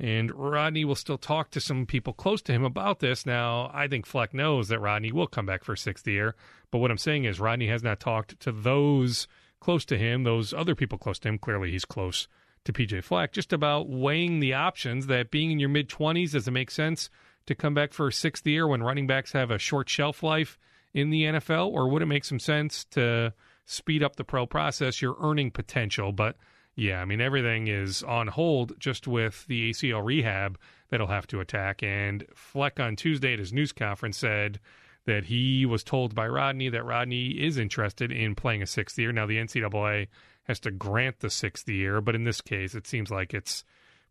[0.00, 3.26] and Rodney will still talk to some people close to him about this.
[3.26, 6.36] Now, I think Fleck knows that Rodney will come back for sixth year.
[6.70, 9.26] But what I'm saying is, Rodney has not talked to those
[9.60, 11.38] close to him, those other people close to him.
[11.38, 12.28] Clearly, he's close
[12.64, 16.46] to PJ Fleck, just about weighing the options that being in your mid 20s, does
[16.46, 17.10] it make sense
[17.46, 20.58] to come back for a sixth year when running backs have a short shelf life
[20.92, 21.68] in the NFL?
[21.68, 23.32] Or would it make some sense to
[23.64, 26.12] speed up the pro process, your earning potential?
[26.12, 26.36] But
[26.78, 30.56] yeah, I mean, everything is on hold just with the ACL rehab
[30.90, 31.82] that'll have to attack.
[31.82, 34.60] And Fleck on Tuesday at his news conference said
[35.04, 39.10] that he was told by Rodney that Rodney is interested in playing a sixth year.
[39.10, 40.06] Now, the NCAA
[40.44, 43.64] has to grant the sixth year, but in this case, it seems like it's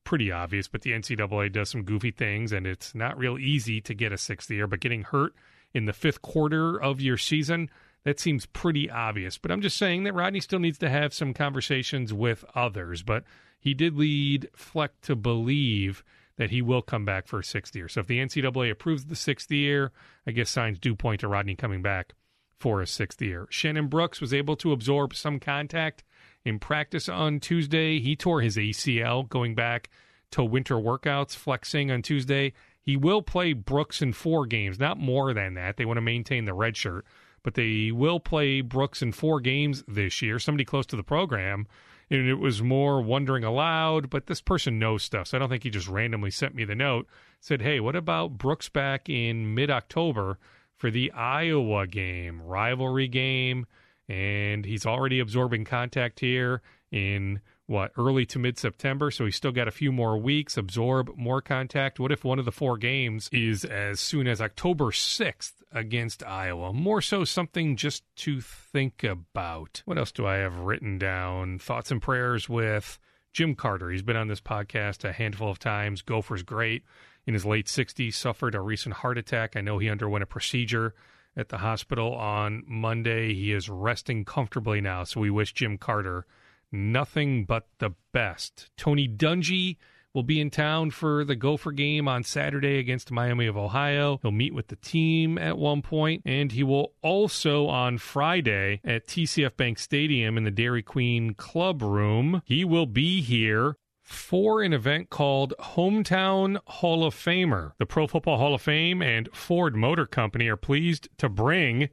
[0.04, 0.68] pretty obvious.
[0.68, 4.18] But the NCAA does some goofy things, and it's not real easy to get a
[4.18, 4.68] sixth year.
[4.68, 5.34] But getting hurt
[5.74, 7.70] in the fifth quarter of your season,
[8.08, 9.38] that seems pretty obvious.
[9.38, 13.04] But I'm just saying that Rodney still needs to have some conversations with others.
[13.04, 13.26] But
[13.60, 16.06] he did lead Fleck to believe
[16.38, 17.90] that he will come back for a sixth year.
[17.90, 19.92] So if the NCAA approves the sixth year,
[20.26, 22.14] I guess signs do point to Rodney coming back
[22.58, 23.46] for a sixth year.
[23.50, 26.06] Shannon Brooks was able to absorb some contact
[26.46, 28.00] in practice on Tuesday.
[28.00, 29.90] He tore his ACL going back
[30.32, 32.54] to winter workouts, flexing on Tuesday.
[32.82, 35.76] He will play Brooks in four games, not more than that.
[35.76, 37.06] They want to maintain the red shirt
[37.48, 40.38] but they will play Brooks in four games this year.
[40.38, 41.66] Somebody close to the program,
[42.10, 45.28] and it was more wondering aloud, but this person knows stuff.
[45.28, 47.08] So I don't think he just randomly sent me the note,
[47.40, 50.40] said, Hey, what about Brooks back in mid October
[50.76, 53.66] for the Iowa game, rivalry game?
[54.10, 59.52] And he's already absorbing contact here in what early to mid September, so he's still
[59.52, 62.00] got a few more weeks, absorb more contact.
[62.00, 66.72] What if one of the four games is as soon as October 6th against Iowa?
[66.72, 69.84] More so something just to think about.
[69.86, 71.60] What else do I have written down?
[71.60, 73.00] Thoughts and prayers with
[73.34, 73.92] Jim Carter.
[73.92, 76.02] He's been on this podcast a handful of times.
[76.02, 76.84] Gopher's great.
[77.26, 79.58] In his late 60s, suffered a recent heart attack.
[79.58, 80.96] I know he underwent a procedure
[81.36, 83.34] at the hospital on Monday.
[83.34, 86.26] He is resting comfortably now, so we wish Jim Carter
[86.72, 88.70] nothing but the best.
[88.78, 89.78] Tony Dungy
[90.14, 94.18] will be in town for the Gopher game on Saturday against Miami of Ohio.
[94.22, 99.06] He'll meet with the team at one point, and he will also on Friday at
[99.06, 102.42] TCF Bank Stadium in the Dairy Queen Club Room.
[102.46, 107.74] He will be here for an event called Hometown Hall of Famer.
[107.78, 111.90] The Pro Football Hall of Fame and Ford Motor Company are pleased to bring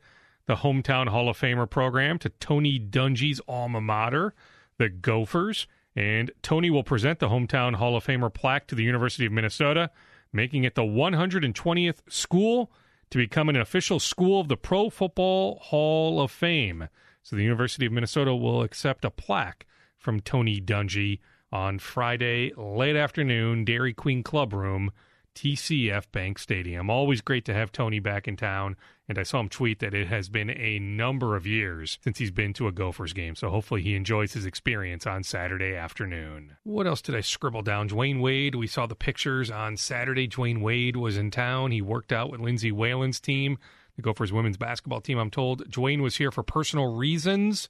[0.46, 4.32] the Hometown Hall of Famer program to Tony Dungy's alma mater,
[4.78, 5.66] the Gophers.
[5.96, 9.90] And Tony will present the Hometown Hall of Famer plaque to the University of Minnesota,
[10.32, 12.72] making it the 120th school
[13.10, 16.88] to become an official school of the Pro Football Hall of Fame.
[17.22, 19.66] So the University of Minnesota will accept a plaque
[19.96, 21.20] from Tony Dungy
[21.52, 24.90] on Friday late afternoon, Dairy Queen Club Room,
[25.34, 26.88] TCF Bank Stadium.
[26.88, 28.76] Always great to have Tony back in town.
[29.08, 32.30] And I saw him tweet that it has been a number of years since he's
[32.30, 33.34] been to a Gophers game.
[33.34, 36.56] So hopefully he enjoys his experience on Saturday afternoon.
[36.62, 37.90] What else did I scribble down?
[37.90, 40.26] Dwyane Wade, we saw the pictures on Saturday.
[40.26, 41.70] Dwyane Wade was in town.
[41.70, 43.58] He worked out with Lindsay Whalen's team,
[43.96, 45.18] the Gophers women's basketball team.
[45.18, 47.68] I'm told Dwyane was here for personal reasons.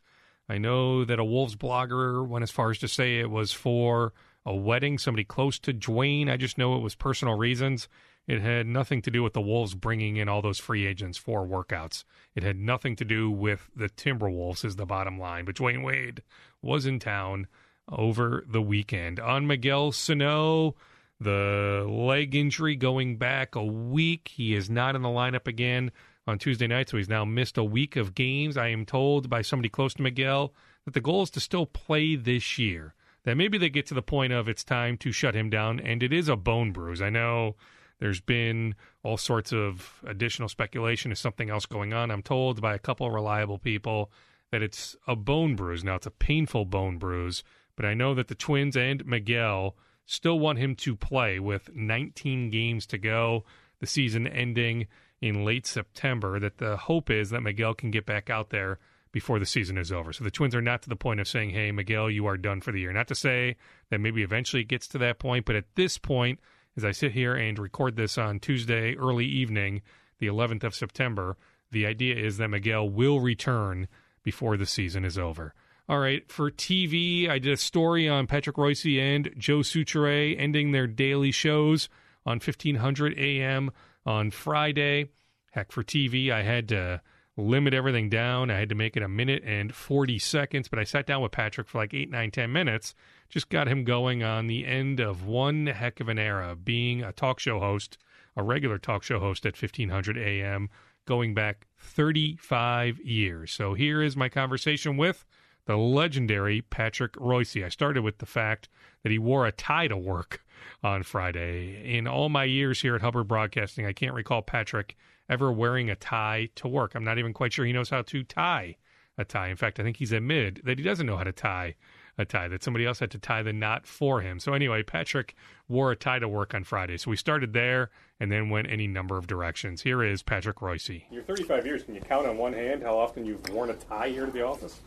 [0.48, 4.12] I know that a Wolves blogger went as far as to say it was for
[4.46, 6.30] a wedding, somebody close to Dwyane.
[6.30, 7.88] I just know it was personal reasons.
[8.26, 11.46] It had nothing to do with the Wolves bringing in all those free agents for
[11.46, 12.04] workouts.
[12.34, 15.44] It had nothing to do with the Timberwolves, is the bottom line.
[15.44, 16.22] But Dwyane Wade
[16.62, 17.46] was in town
[17.90, 19.20] over the weekend.
[19.20, 20.74] On Miguel Sano,
[21.20, 24.32] the leg injury going back a week.
[24.34, 25.92] He is not in the lineup again
[26.26, 28.56] on Tuesday night, so he's now missed a week of games.
[28.56, 30.54] I am told by somebody close to Miguel
[30.86, 32.94] that the goal is to still play this year.
[33.24, 36.02] That maybe they get to the point of it's time to shut him down, and
[36.02, 37.00] it is a bone bruise.
[37.00, 37.56] I know
[37.98, 42.10] there's been all sorts of additional speculation of something else going on.
[42.10, 44.10] I'm told by a couple reliable people
[44.50, 45.84] that it's a bone bruise.
[45.84, 47.42] Now, it's a painful bone bruise,
[47.76, 52.50] but I know that the Twins and Miguel still want him to play with 19
[52.50, 53.44] games to go,
[53.80, 54.86] the season ending
[55.20, 58.78] in late September that the hope is that Miguel can get back out there
[59.14, 60.12] before the season is over.
[60.12, 62.60] So the Twins are not to the point of saying, hey, Miguel, you are done
[62.60, 62.92] for the year.
[62.92, 63.54] Not to say
[63.88, 66.40] that maybe eventually it gets to that point, but at this point,
[66.76, 69.82] as I sit here and record this on Tuesday early evening,
[70.18, 71.36] the 11th of September,
[71.70, 73.86] the idea is that Miguel will return
[74.24, 75.54] before the season is over.
[75.88, 80.72] All right, for TV, I did a story on Patrick Reusse and Joe Soucheray ending
[80.72, 81.88] their daily shows
[82.26, 83.70] on 1500 AM
[84.04, 85.10] on Friday.
[85.52, 87.00] Heck, for TV, I had to
[87.36, 88.50] limit everything down.
[88.50, 91.32] I had to make it a minute and 40 seconds, but I sat down with
[91.32, 92.94] Patrick for like eight, nine, ten minutes.
[93.28, 97.12] Just got him going on the end of one heck of an era, being a
[97.12, 97.98] talk show host,
[98.36, 100.70] a regular talk show host at 1500 AM,
[101.06, 103.52] going back 35 years.
[103.52, 105.24] So here is my conversation with
[105.66, 107.64] the legendary Patrick Reusse.
[107.64, 108.68] I started with the fact
[109.02, 110.44] that he wore a tie to work
[110.82, 111.96] on Friday.
[111.96, 114.96] In all my years here at Hubbard Broadcasting, I can't recall Patrick
[115.28, 116.94] ever wearing a tie to work.
[116.94, 118.76] I'm not even quite sure he knows how to tie
[119.16, 119.48] a tie.
[119.48, 121.76] In fact, I think he's admitted that he doesn't know how to tie
[122.16, 124.38] a tie, that somebody else had to tie the knot for him.
[124.38, 125.34] So, anyway, Patrick
[125.68, 126.96] wore a tie to work on Friday.
[126.96, 129.82] So, we started there and then went any number of directions.
[129.82, 131.04] Here is Patrick Reusse.
[131.10, 131.82] You're 35 years.
[131.82, 134.46] Can you count on one hand how often you've worn a tie here to the
[134.46, 134.80] office?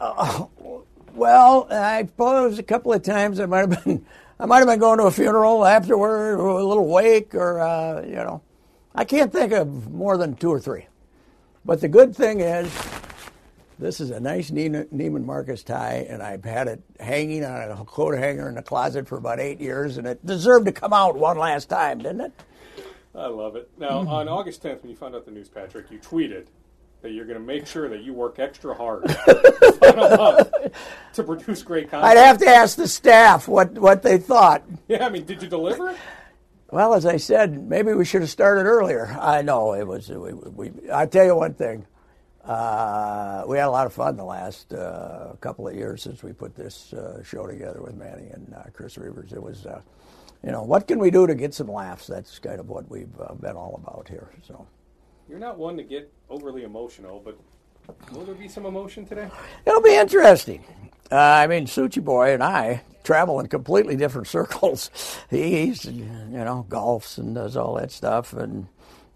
[0.00, 0.46] Uh,
[1.14, 4.06] well, I suppose a couple of times I might have been
[4.40, 8.02] I might have been going to a funeral afterward, or a little wake, or uh,
[8.02, 8.40] you know,
[8.98, 10.88] I can't think of more than two or three.
[11.64, 12.68] But the good thing is,
[13.78, 18.18] this is a nice Neiman Marcus tie, and I've had it hanging on a coat
[18.18, 21.38] hanger in the closet for about eight years, and it deserved to come out one
[21.38, 22.32] last time, didn't it?
[23.14, 23.70] I love it.
[23.78, 24.08] Now, mm-hmm.
[24.08, 26.46] on August 10th, when you found out the news, Patrick, you tweeted
[27.02, 29.04] that you're going to make sure that you work extra hard
[31.14, 32.18] to produce great content.
[32.18, 34.64] I'd have to ask the staff what, what they thought.
[34.88, 35.96] Yeah, I mean, did you deliver?
[36.70, 39.06] Well, as I said, maybe we should have started earlier.
[39.18, 40.10] I know it was.
[40.10, 41.86] We, we, I tell you one thing.
[42.44, 46.32] Uh, we had a lot of fun the last uh, couple of years since we
[46.32, 49.32] put this uh, show together with Manny and uh, Chris Reavers.
[49.32, 49.80] It was, uh,
[50.44, 52.06] you know, what can we do to get some laughs?
[52.06, 54.30] That's kind of what we've uh, been all about here.
[54.46, 54.66] So.
[55.28, 57.38] You're not one to get overly emotional, but
[58.12, 59.28] will there be some emotion today?
[59.66, 60.64] It'll be interesting.
[61.10, 64.90] Uh, I mean, Suchi Boy and I travel in completely different circles.
[65.30, 68.68] He's, you know, golfs and does all that stuff and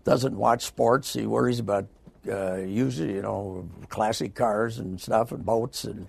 [0.04, 1.12] doesn't watch sports.
[1.12, 1.86] He worries about
[2.28, 6.08] uh, using, you know, classic cars and stuff and boats and.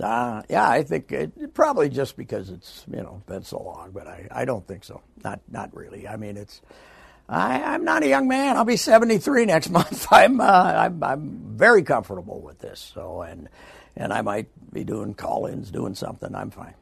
[0.00, 4.08] Uh, yeah, I think it, probably just because it's you know been so long, but
[4.08, 5.00] I, I don't think so.
[5.22, 6.08] Not not really.
[6.08, 6.62] I mean, it's
[7.28, 8.56] I, am not a young man.
[8.56, 10.06] I'll be 73 next month.
[10.10, 12.92] I'm, uh, I'm, I'm very comfortable with this.
[12.94, 13.48] So, and
[13.96, 16.34] and I might be doing call-ins, doing something.
[16.34, 16.74] I'm fine.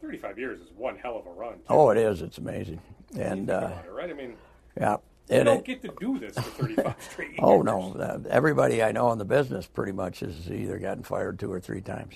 [0.00, 1.54] 35 years is one hell of a run.
[1.54, 1.64] Too.
[1.68, 2.22] Oh, it is.
[2.22, 2.80] It's amazing.
[3.18, 4.08] And uh, it, right?
[4.08, 4.34] I mean,
[4.78, 4.96] yeah.
[5.28, 7.40] You don't get to do this for 35 straight years.
[7.40, 7.94] Oh no!
[7.94, 11.60] Uh, everybody I know in the business pretty much has either gotten fired two or
[11.60, 12.14] three times.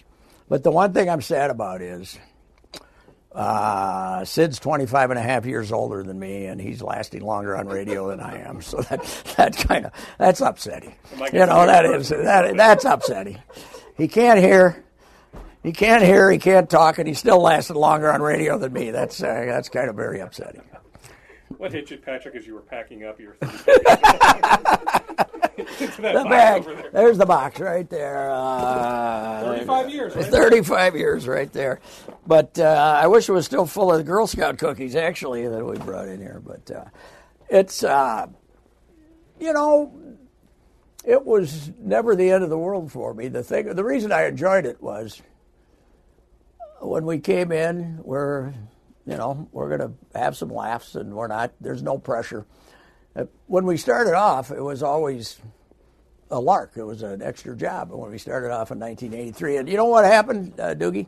[0.49, 2.19] But the one thing I'm sad about is
[3.35, 7.67] Uh, Sid's 25 and a half years older than me, and he's lasting longer on
[7.67, 8.63] radio than I am.
[8.63, 9.03] So that
[9.37, 10.95] that kind of that's upsetting.
[11.33, 13.41] You know that is that that's upsetting.
[13.97, 14.85] He can't hear.
[15.65, 16.31] He can't hear.
[16.31, 18.91] He can't talk, and he still lasted longer on radio than me.
[18.91, 20.63] That's uh, that's kind of very upsetting.
[21.57, 23.47] What hit you, Patrick, as you were packing up your the
[26.29, 26.65] bag.
[26.65, 26.91] There.
[26.93, 28.31] There's the box right there.
[28.31, 30.17] Uh, 35 years.
[30.17, 31.81] Right 35 years right there.
[32.27, 35.77] But uh, I wish it was still full of Girl Scout cookies, actually, that we
[35.79, 36.41] brought in here.
[36.45, 36.85] But uh,
[37.49, 38.27] it's, uh,
[39.39, 39.93] you know,
[41.05, 43.29] it was never the end of the world for me.
[43.29, 45.21] The thing, the reason I enjoyed it was
[46.81, 48.55] when we came in, we're,
[49.07, 51.53] you know, we're going to have some laughs, and we're not.
[51.61, 52.47] There's no pressure
[53.47, 55.39] when we started off, it was always
[56.31, 56.73] a lark.
[56.77, 59.59] It was an extra job when we started off in 1983.
[59.59, 61.07] And you know what happened, uh, Doogie?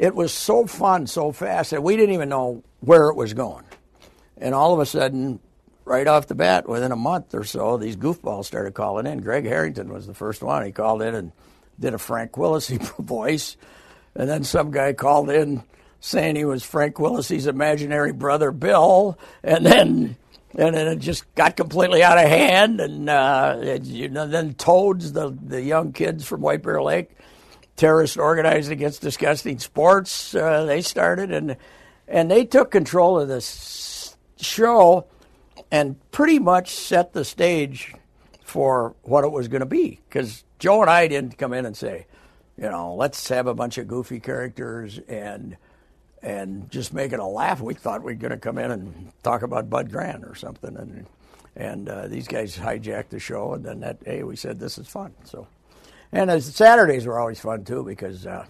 [0.00, 3.66] It was so fun so fast that we didn't even know where it was going.
[4.38, 5.40] And all of a sudden,
[5.84, 9.20] right off the bat, within a month or so, these goofballs started calling in.
[9.20, 10.64] Greg Harrington was the first one.
[10.64, 11.32] He called in and
[11.78, 13.58] did a Frank Quilici voice.
[14.14, 15.64] And then some guy called in
[16.00, 19.18] saying he was Frank Quilici's imaginary brother, Bill.
[19.42, 20.16] And then
[20.56, 22.80] and then it just got completely out of hand.
[22.80, 27.10] And uh, it, you know, then Toads, the the young kids from White Bear Lake,
[27.80, 31.56] terrorists organized against disgusting sports, uh, they started and
[32.06, 35.06] and they took control of this show
[35.70, 37.94] and pretty much set the stage
[38.42, 39.98] for what it was going to be.
[40.08, 42.06] Because Joe and I didn't come in and say,
[42.58, 45.56] you know, let's have a bunch of goofy characters and
[46.22, 47.62] and just make it a laugh.
[47.62, 50.76] We thought we were going to come in and talk about Bud Grant or something,
[50.76, 51.06] and
[51.56, 54.86] and uh, these guys hijacked the show, and then that hey, we said this is
[54.86, 55.14] fun.
[55.24, 55.46] So,
[56.12, 58.46] and uh, Saturdays were always fun too because uh,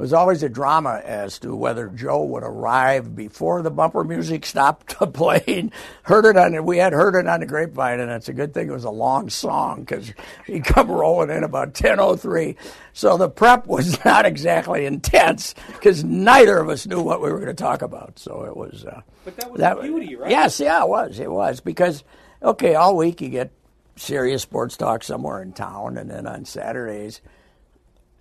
[0.00, 4.96] was always a drama as to whether Joe would arrive before the bumper music stopped
[5.12, 5.72] playing.
[6.04, 8.68] heard it on we had heard it on the grapevine, and it's a good thing
[8.68, 10.10] it was a long song because
[10.46, 12.56] he'd come rolling in about ten oh three.
[12.94, 17.38] So the prep was not exactly intense because neither of us knew what we were
[17.38, 18.18] going to talk about.
[18.18, 18.86] So it was.
[18.86, 20.30] Uh, but that was that, beauty, right?
[20.30, 21.20] Yes, yeah, it was.
[21.20, 22.04] It was because
[22.42, 23.52] okay, all week you get
[24.00, 27.20] serious sports talk somewhere in town, and then on Saturdays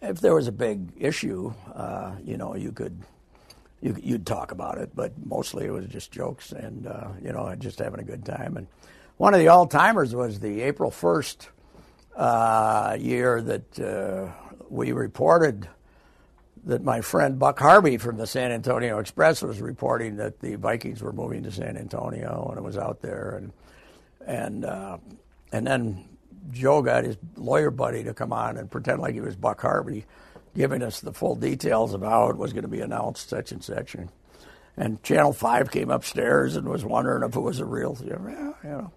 [0.01, 2.97] if there was a big issue, uh, you know, you could
[3.81, 7.53] you, would talk about it, but mostly it was just jokes and uh, you know,
[7.55, 8.57] just having a good time.
[8.57, 8.67] And
[9.17, 11.49] one of the all timers was the April first
[12.15, 14.31] uh, year that uh,
[14.69, 15.67] we reported
[16.65, 21.01] that my friend Buck Harvey from the San Antonio Express was reporting that the Vikings
[21.01, 23.53] were moving to San Antonio, and it was out there, and
[24.27, 24.97] and uh,
[25.51, 26.05] and then
[26.51, 30.05] Joe got his lawyer buddy to come on and pretend like he was Buck Harvey,
[30.55, 33.63] giving us the full details of how it was going to be announced, such and
[33.63, 33.95] such.
[33.95, 34.09] And,
[34.77, 38.09] and Channel 5 came upstairs and was wondering if it was a real thing.
[38.09, 38.91] Yeah, you know.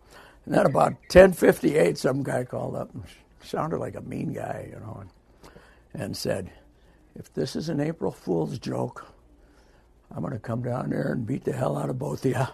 [0.44, 3.05] And then about 10.58, some guy called up and
[3.42, 6.50] sounded like a mean guy, you know, and, and said,
[7.14, 9.07] if this is an April Fool's joke,
[10.11, 12.46] I'm going to come down there and beat the hell out of both of you.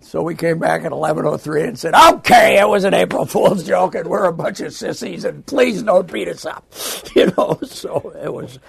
[0.00, 3.94] So we came back at 11:03 and said, "Okay, it was an April Fool's joke,
[3.94, 6.64] and we're a bunch of sissies, and please don't beat us up."
[7.14, 8.60] You know, so it was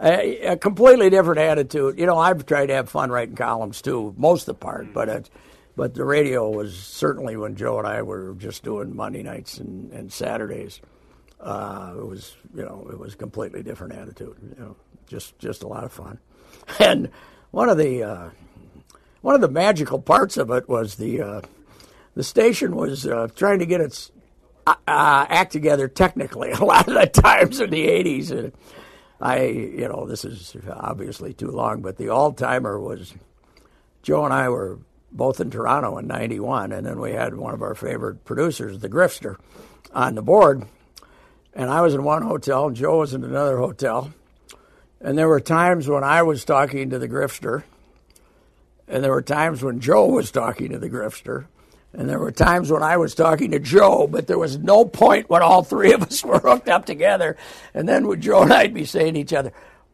[0.00, 1.98] a, a, completely different attitude.
[1.98, 5.08] You know, I've tried to have fun writing columns too, most of the part, but
[5.08, 5.30] it,
[5.74, 9.92] but the radio was certainly when Joe and I were just doing Monday nights and,
[9.92, 10.80] and Saturdays.
[11.40, 14.36] Uh, it was, you know, it was a completely different attitude.
[14.56, 14.76] You know,
[15.08, 16.18] just just a lot of fun,
[16.78, 17.10] and
[17.50, 18.30] one of the uh,
[19.20, 21.40] one of the magical parts of it was the uh,
[22.14, 24.10] the station was uh, trying to get its
[24.66, 28.30] uh, uh act together technically a lot of the times in the 80s.
[28.30, 28.52] And
[29.20, 33.14] I, you know, this is obviously too long, but the all timer was
[34.02, 34.78] Joe and I were
[35.10, 38.88] both in Toronto in 91, and then we had one of our favorite producers, the
[38.88, 39.36] Grifster,
[39.92, 40.66] on the board.
[41.54, 44.12] And I was in one hotel, Joe was in another hotel.
[45.00, 47.64] And there were times when I was talking to the Grifster
[48.88, 51.46] and there were times when Joe was talking to the grifter.
[51.92, 55.30] And there were times when I was talking to Joe, but there was no point
[55.30, 57.36] when all three of us were hooked up together.
[57.74, 59.52] And then would Joe and I'd be saying to each other,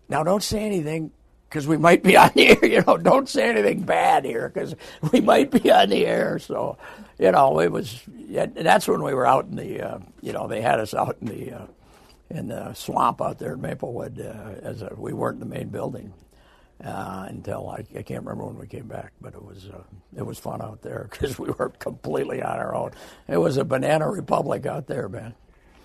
[0.08, 1.12] now don't say anything
[1.48, 2.64] because we might be on the air.
[2.64, 4.74] You know, don't say anything bad here because
[5.12, 6.38] we might be on the air.
[6.38, 6.78] So,
[7.18, 10.60] you know, it was, that's when we were out in the, uh, you know, they
[10.60, 11.66] had us out in the, uh,
[12.30, 15.68] in the swamp out there in Maplewood uh, as a, we weren't in the main
[15.68, 16.12] building
[16.82, 19.82] uh, until I, I, can't remember when we came back, but it was uh,
[20.16, 22.92] it was fun out there because we were completely on our own.
[23.28, 25.34] It was a banana republic out there, man.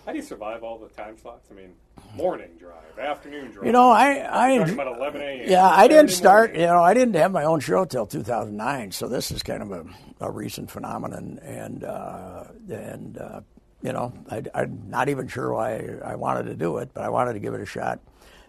[0.05, 1.47] How do you survive all the time slots?
[1.51, 1.73] I mean,
[2.15, 3.65] morning drive, afternoon drive.
[3.67, 5.49] You know, I I talking about 11 a.m.
[5.49, 6.51] yeah, I didn't start.
[6.51, 6.61] morning.
[6.61, 9.71] You know, I didn't have my own show till 2009, so this is kind of
[9.71, 9.85] a,
[10.21, 13.41] a recent phenomenon, and uh, and uh,
[13.83, 17.09] you know, I, I'm not even sure why I wanted to do it, but I
[17.09, 17.99] wanted to give it a shot.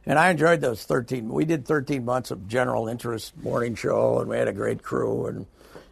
[0.06, 1.28] And I enjoyed those 13.
[1.28, 5.26] We did 13 months of general interest morning show, and we had a great crew,
[5.26, 5.46] and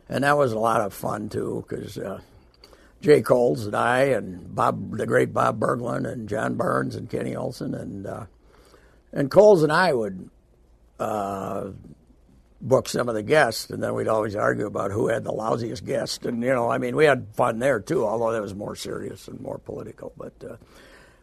[0.08, 2.20] and that was a lot of fun too, because uh,
[3.02, 7.36] Jay Coles and I, and Bob, the great Bob Berglund, and John Burns, and Kenny
[7.36, 8.24] Olson, and uh,
[9.12, 10.30] and Coles and I would
[10.98, 11.68] uh,
[12.60, 15.84] book some of the guests, and then we'd always argue about who had the lousiest
[15.84, 16.24] guest.
[16.24, 19.28] And you know, I mean, we had fun there too, although that was more serious
[19.28, 20.12] and more political.
[20.16, 20.56] But uh,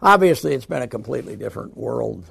[0.02, 2.24] obviously, it's been a completely different world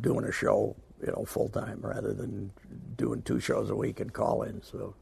[0.00, 2.52] doing a show, you know, full time rather than
[2.96, 4.62] doing two shows a week and call in.
[4.62, 4.94] So,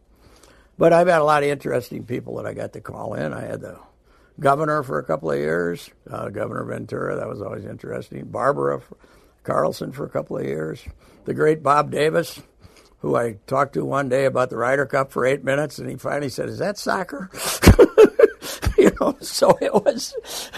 [0.79, 3.33] but I've had a lot of interesting people that I got to call in.
[3.33, 3.79] I had the
[4.41, 7.17] governor for a couple of years, uh, Governor Ventura.
[7.17, 8.25] That was always interesting.
[8.27, 8.83] Barbara
[9.45, 10.83] Carlson for a couple of years.
[11.25, 12.41] The great Bob Davis,
[12.99, 15.97] who I talked to one day about the Ryder Cup for eight minutes, and he
[15.97, 17.31] finally said, "Is that soccer?"
[18.79, 20.15] you know, so it was,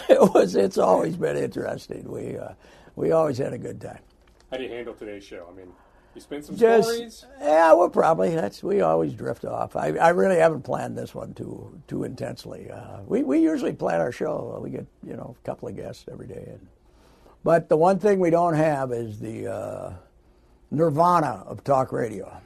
[0.09, 0.57] it was.
[0.57, 2.11] It's always been interesting.
[2.11, 2.55] We uh,
[2.95, 4.01] we always had a good time.
[4.51, 5.47] How do you handle today's show?
[5.51, 5.69] I mean,
[6.15, 7.27] you spin some Just stories.
[7.41, 9.77] yeah, well, probably that's we always drift off.
[9.77, 12.71] I, I really haven't planned this one too too intensely.
[12.71, 14.59] Uh, we we usually plan our show.
[14.63, 16.67] We get you know a couple of guests every day, and,
[17.45, 19.93] but the one thing we don't have is the uh,
[20.71, 22.41] nirvana of talk radio,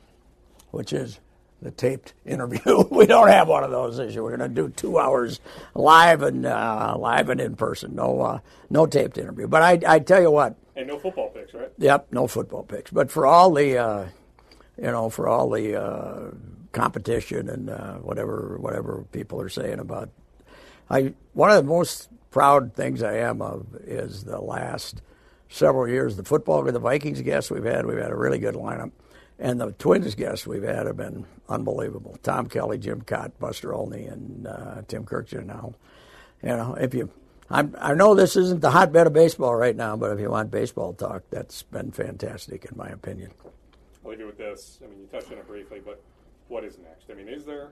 [0.71, 1.21] which is
[1.63, 2.83] the taped interview.
[2.91, 4.23] we don't have one of those this year.
[4.23, 5.39] We're going to do two hours
[5.75, 7.95] live and uh, live and in person.
[7.95, 8.39] No uh,
[8.71, 9.47] no taped interview.
[9.47, 10.57] But I I tell you what.
[10.81, 11.71] And no football picks, right?
[11.77, 12.91] Yep, no football picks.
[12.91, 14.07] But for all the, uh,
[14.79, 16.31] you know, for all the uh,
[16.73, 20.09] competition and uh, whatever whatever people are saying about,
[20.89, 25.03] I one of the most proud things I am of is the last
[25.51, 26.17] several years.
[26.17, 28.93] The football with the Vikings guests we've had, we've had a really good lineup,
[29.39, 32.19] and the Twins guests we've had have been unbelievable.
[32.23, 35.75] Tom Kelly, Jim Kaat, Buster Olney, and uh, Tim Kurkjian now.
[36.43, 37.11] You know, if you
[37.51, 40.51] I'm, I know this isn't the hotbed of baseball right now, but if you want
[40.51, 43.33] baseball talk, that's been fantastic in my opinion.
[44.05, 44.79] I'll leave you with this.
[44.85, 46.01] I mean, you touched on it briefly, but
[46.49, 47.11] what is next?
[47.11, 47.71] I mean, is there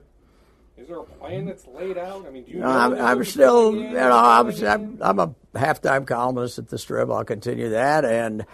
[0.77, 2.25] is there a plan that's laid out?
[2.25, 2.59] I mean, do you?
[2.59, 6.77] No, know I'm, I'm still, you know, I'm, I'm, I'm a halftime columnist at the
[6.77, 7.13] Strib.
[7.13, 8.05] I'll continue that.
[8.05, 8.45] And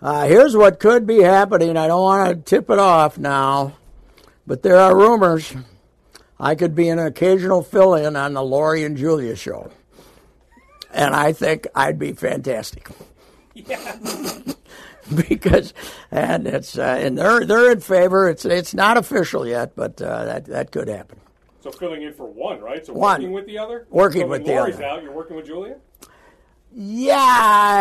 [0.00, 1.76] uh, here's what could be happening.
[1.76, 3.76] I don't want to tip it off now,
[4.46, 5.54] but there are rumors
[6.38, 9.70] I could be an occasional fill in on the Lori and Julia show.
[10.92, 12.88] And I think I'd be fantastic.
[13.54, 13.96] Yeah.
[15.28, 15.74] because
[16.10, 18.28] and it's uh, and they're they're in favor.
[18.28, 21.18] It's it's not official yet, but uh, that that could happen.
[21.60, 22.84] So filling in for one, right?
[22.84, 23.20] So One.
[23.20, 23.86] working with the other.
[23.90, 24.84] Working so with the Lori's other.
[24.84, 25.76] out, you're working with Julia.
[26.74, 27.14] Yeah,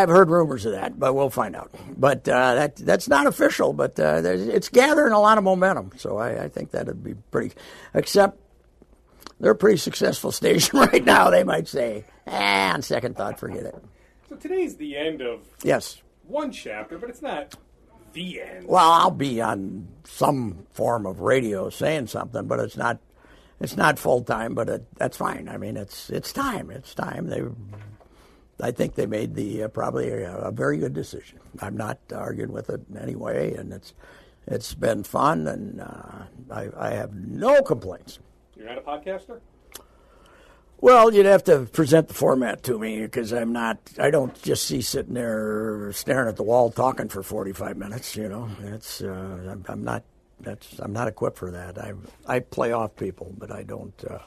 [0.04, 1.72] I've heard rumors of that, but we'll find out.
[1.98, 5.92] But uh, that that's not official, but uh, it's gathering a lot of momentum.
[5.98, 7.56] So I, I think that'd be pretty.
[7.94, 8.38] Except
[9.42, 11.30] they're a pretty successful station right now.
[11.30, 13.76] They might say, "Ah, on second thought, forget it."
[14.30, 16.02] So today's the end of Yes.
[16.26, 17.56] one chapter, but it's not
[18.14, 18.68] the end.
[18.68, 23.00] Well, I'll be on some form of radio saying something, but it's not
[23.60, 24.54] it's not full time.
[24.54, 25.50] But it, that's fine.
[25.50, 26.72] I mean, it's it's time.
[26.72, 27.28] It's time.
[27.28, 27.42] They,
[28.64, 31.40] I think they made the uh, probably a, a very good decision.
[31.62, 33.94] I'm not arguing with it in any way, and it's
[34.48, 38.20] it's been fun, and uh, I, I have no complaints.
[38.62, 39.40] You're not a podcaster.
[40.80, 43.80] Well, you'd have to present the format to me because I'm not.
[43.98, 48.16] I don't just see sitting there staring at the wall talking for 45 minutes.
[48.16, 49.02] You know, it's.
[49.02, 50.04] Uh, I'm, I'm not.
[50.40, 50.78] That's.
[50.78, 51.80] I'm not equipped for that.
[51.80, 51.94] I
[52.28, 53.94] I play off people, but I don't.
[54.08, 54.20] Uh,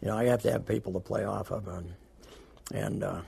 [0.00, 1.92] you know, I have to have people to play off of, and
[2.72, 3.20] and uh,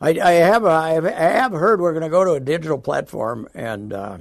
[0.00, 0.64] I, I have.
[0.64, 1.06] I have.
[1.06, 4.18] I have heard we're going to go to a digital platform, and uh,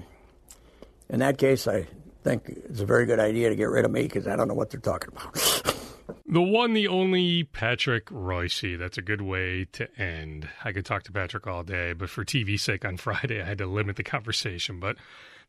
[1.09, 1.87] in that case, I
[2.23, 4.53] think it's a very good idea to get rid of me because I don't know
[4.53, 5.75] what they're talking about.
[6.31, 8.77] The one, the only Patrick Reusse.
[8.77, 10.47] That's a good way to end.
[10.63, 13.57] I could talk to Patrick all day, but for TV's sake on Friday, I had
[13.57, 14.79] to limit the conversation.
[14.79, 14.97] But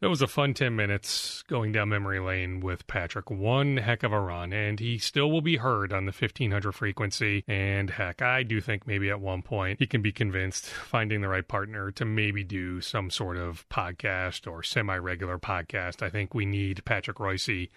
[0.01, 3.31] that was a fun 10 minutes going down memory lane with Patrick.
[3.31, 7.45] One heck of a run, and he still will be heard on the 1500 frequency.
[7.47, 11.29] And heck, I do think maybe at one point he can be convinced finding the
[11.29, 16.03] right partner to maybe do some sort of podcast or semi regular podcast.
[16.03, 17.69] I think we need Patrick Reusse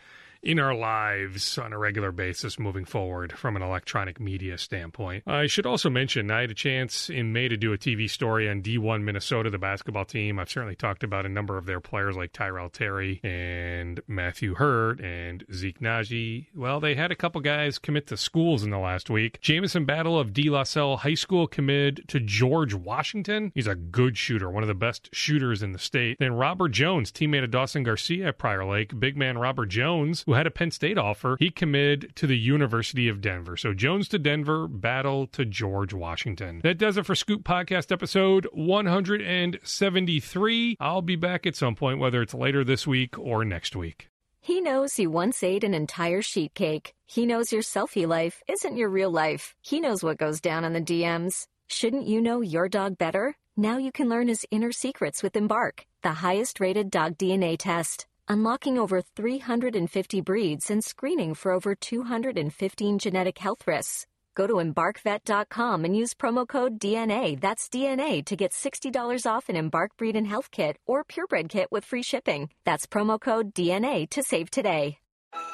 [0.43, 5.23] in our lives on a regular basis moving forward from an electronic media standpoint.
[5.25, 8.49] I should also mention I had a chance in May to do a TV story
[8.49, 10.39] on D1 Minnesota, the basketball team.
[10.39, 14.99] I've certainly talked about a number of their players like Tyrell Terry and Matthew Hurt
[14.99, 16.47] and Zeke Nnaji.
[16.53, 19.39] Well, they had a couple guys commit to schools in the last week.
[19.41, 23.51] Jamison Battle of De La Salle High School committed to George Washington.
[23.55, 26.17] He's a good shooter, one of the best shooters in the state.
[26.19, 30.47] Then Robert Jones, teammate of Dawson Garcia at Prior Lake, big man Robert Jones, had
[30.47, 33.57] a Penn State offer, he committed to the University of Denver.
[33.57, 36.61] So Jones to Denver, Battle to George Washington.
[36.63, 40.77] That does it for Scoop Podcast episode 173.
[40.79, 44.09] I'll be back at some point, whether it's later this week or next week.
[44.39, 46.93] He knows you once ate an entire sheet cake.
[47.05, 49.55] He knows your selfie life isn't your real life.
[49.61, 51.47] He knows what goes down on the DMs.
[51.67, 53.35] Shouldn't you know your dog better?
[53.55, 58.05] Now you can learn his inner secrets with Embark, the highest rated dog DNA test.
[58.29, 64.07] Unlocking over 350 breeds and screening for over 215 genetic health risks.
[64.35, 69.55] Go to embarkvet.com and use promo code DNA, that's DNA, to get $60 off an
[69.55, 72.49] Embark Breed and Health Kit or Purebred Kit with free shipping.
[72.65, 74.97] That's promo code DNA to save today.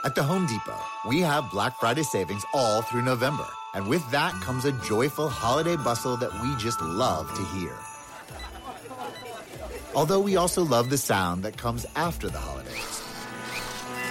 [0.06, 3.48] At the Home Depot, we have Black Friday savings all through November.
[3.74, 7.76] And with that comes a joyful holiday bustle that we just love to hear.
[9.96, 13.00] Although we also love the sound that comes after the holidays.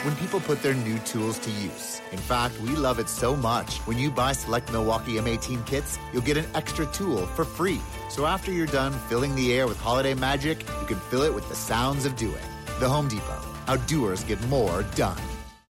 [0.02, 2.00] When people put their new tools to use.
[2.10, 3.78] In fact, we love it so much.
[3.86, 7.80] When you buy select Milwaukee M18 kits, you'll get an extra tool for free.
[8.10, 11.48] So after you're done filling the air with holiday magic, you can fill it with
[11.48, 12.48] the sounds of doing.
[12.80, 13.42] The Home Depot.
[13.66, 15.37] How doers get more done.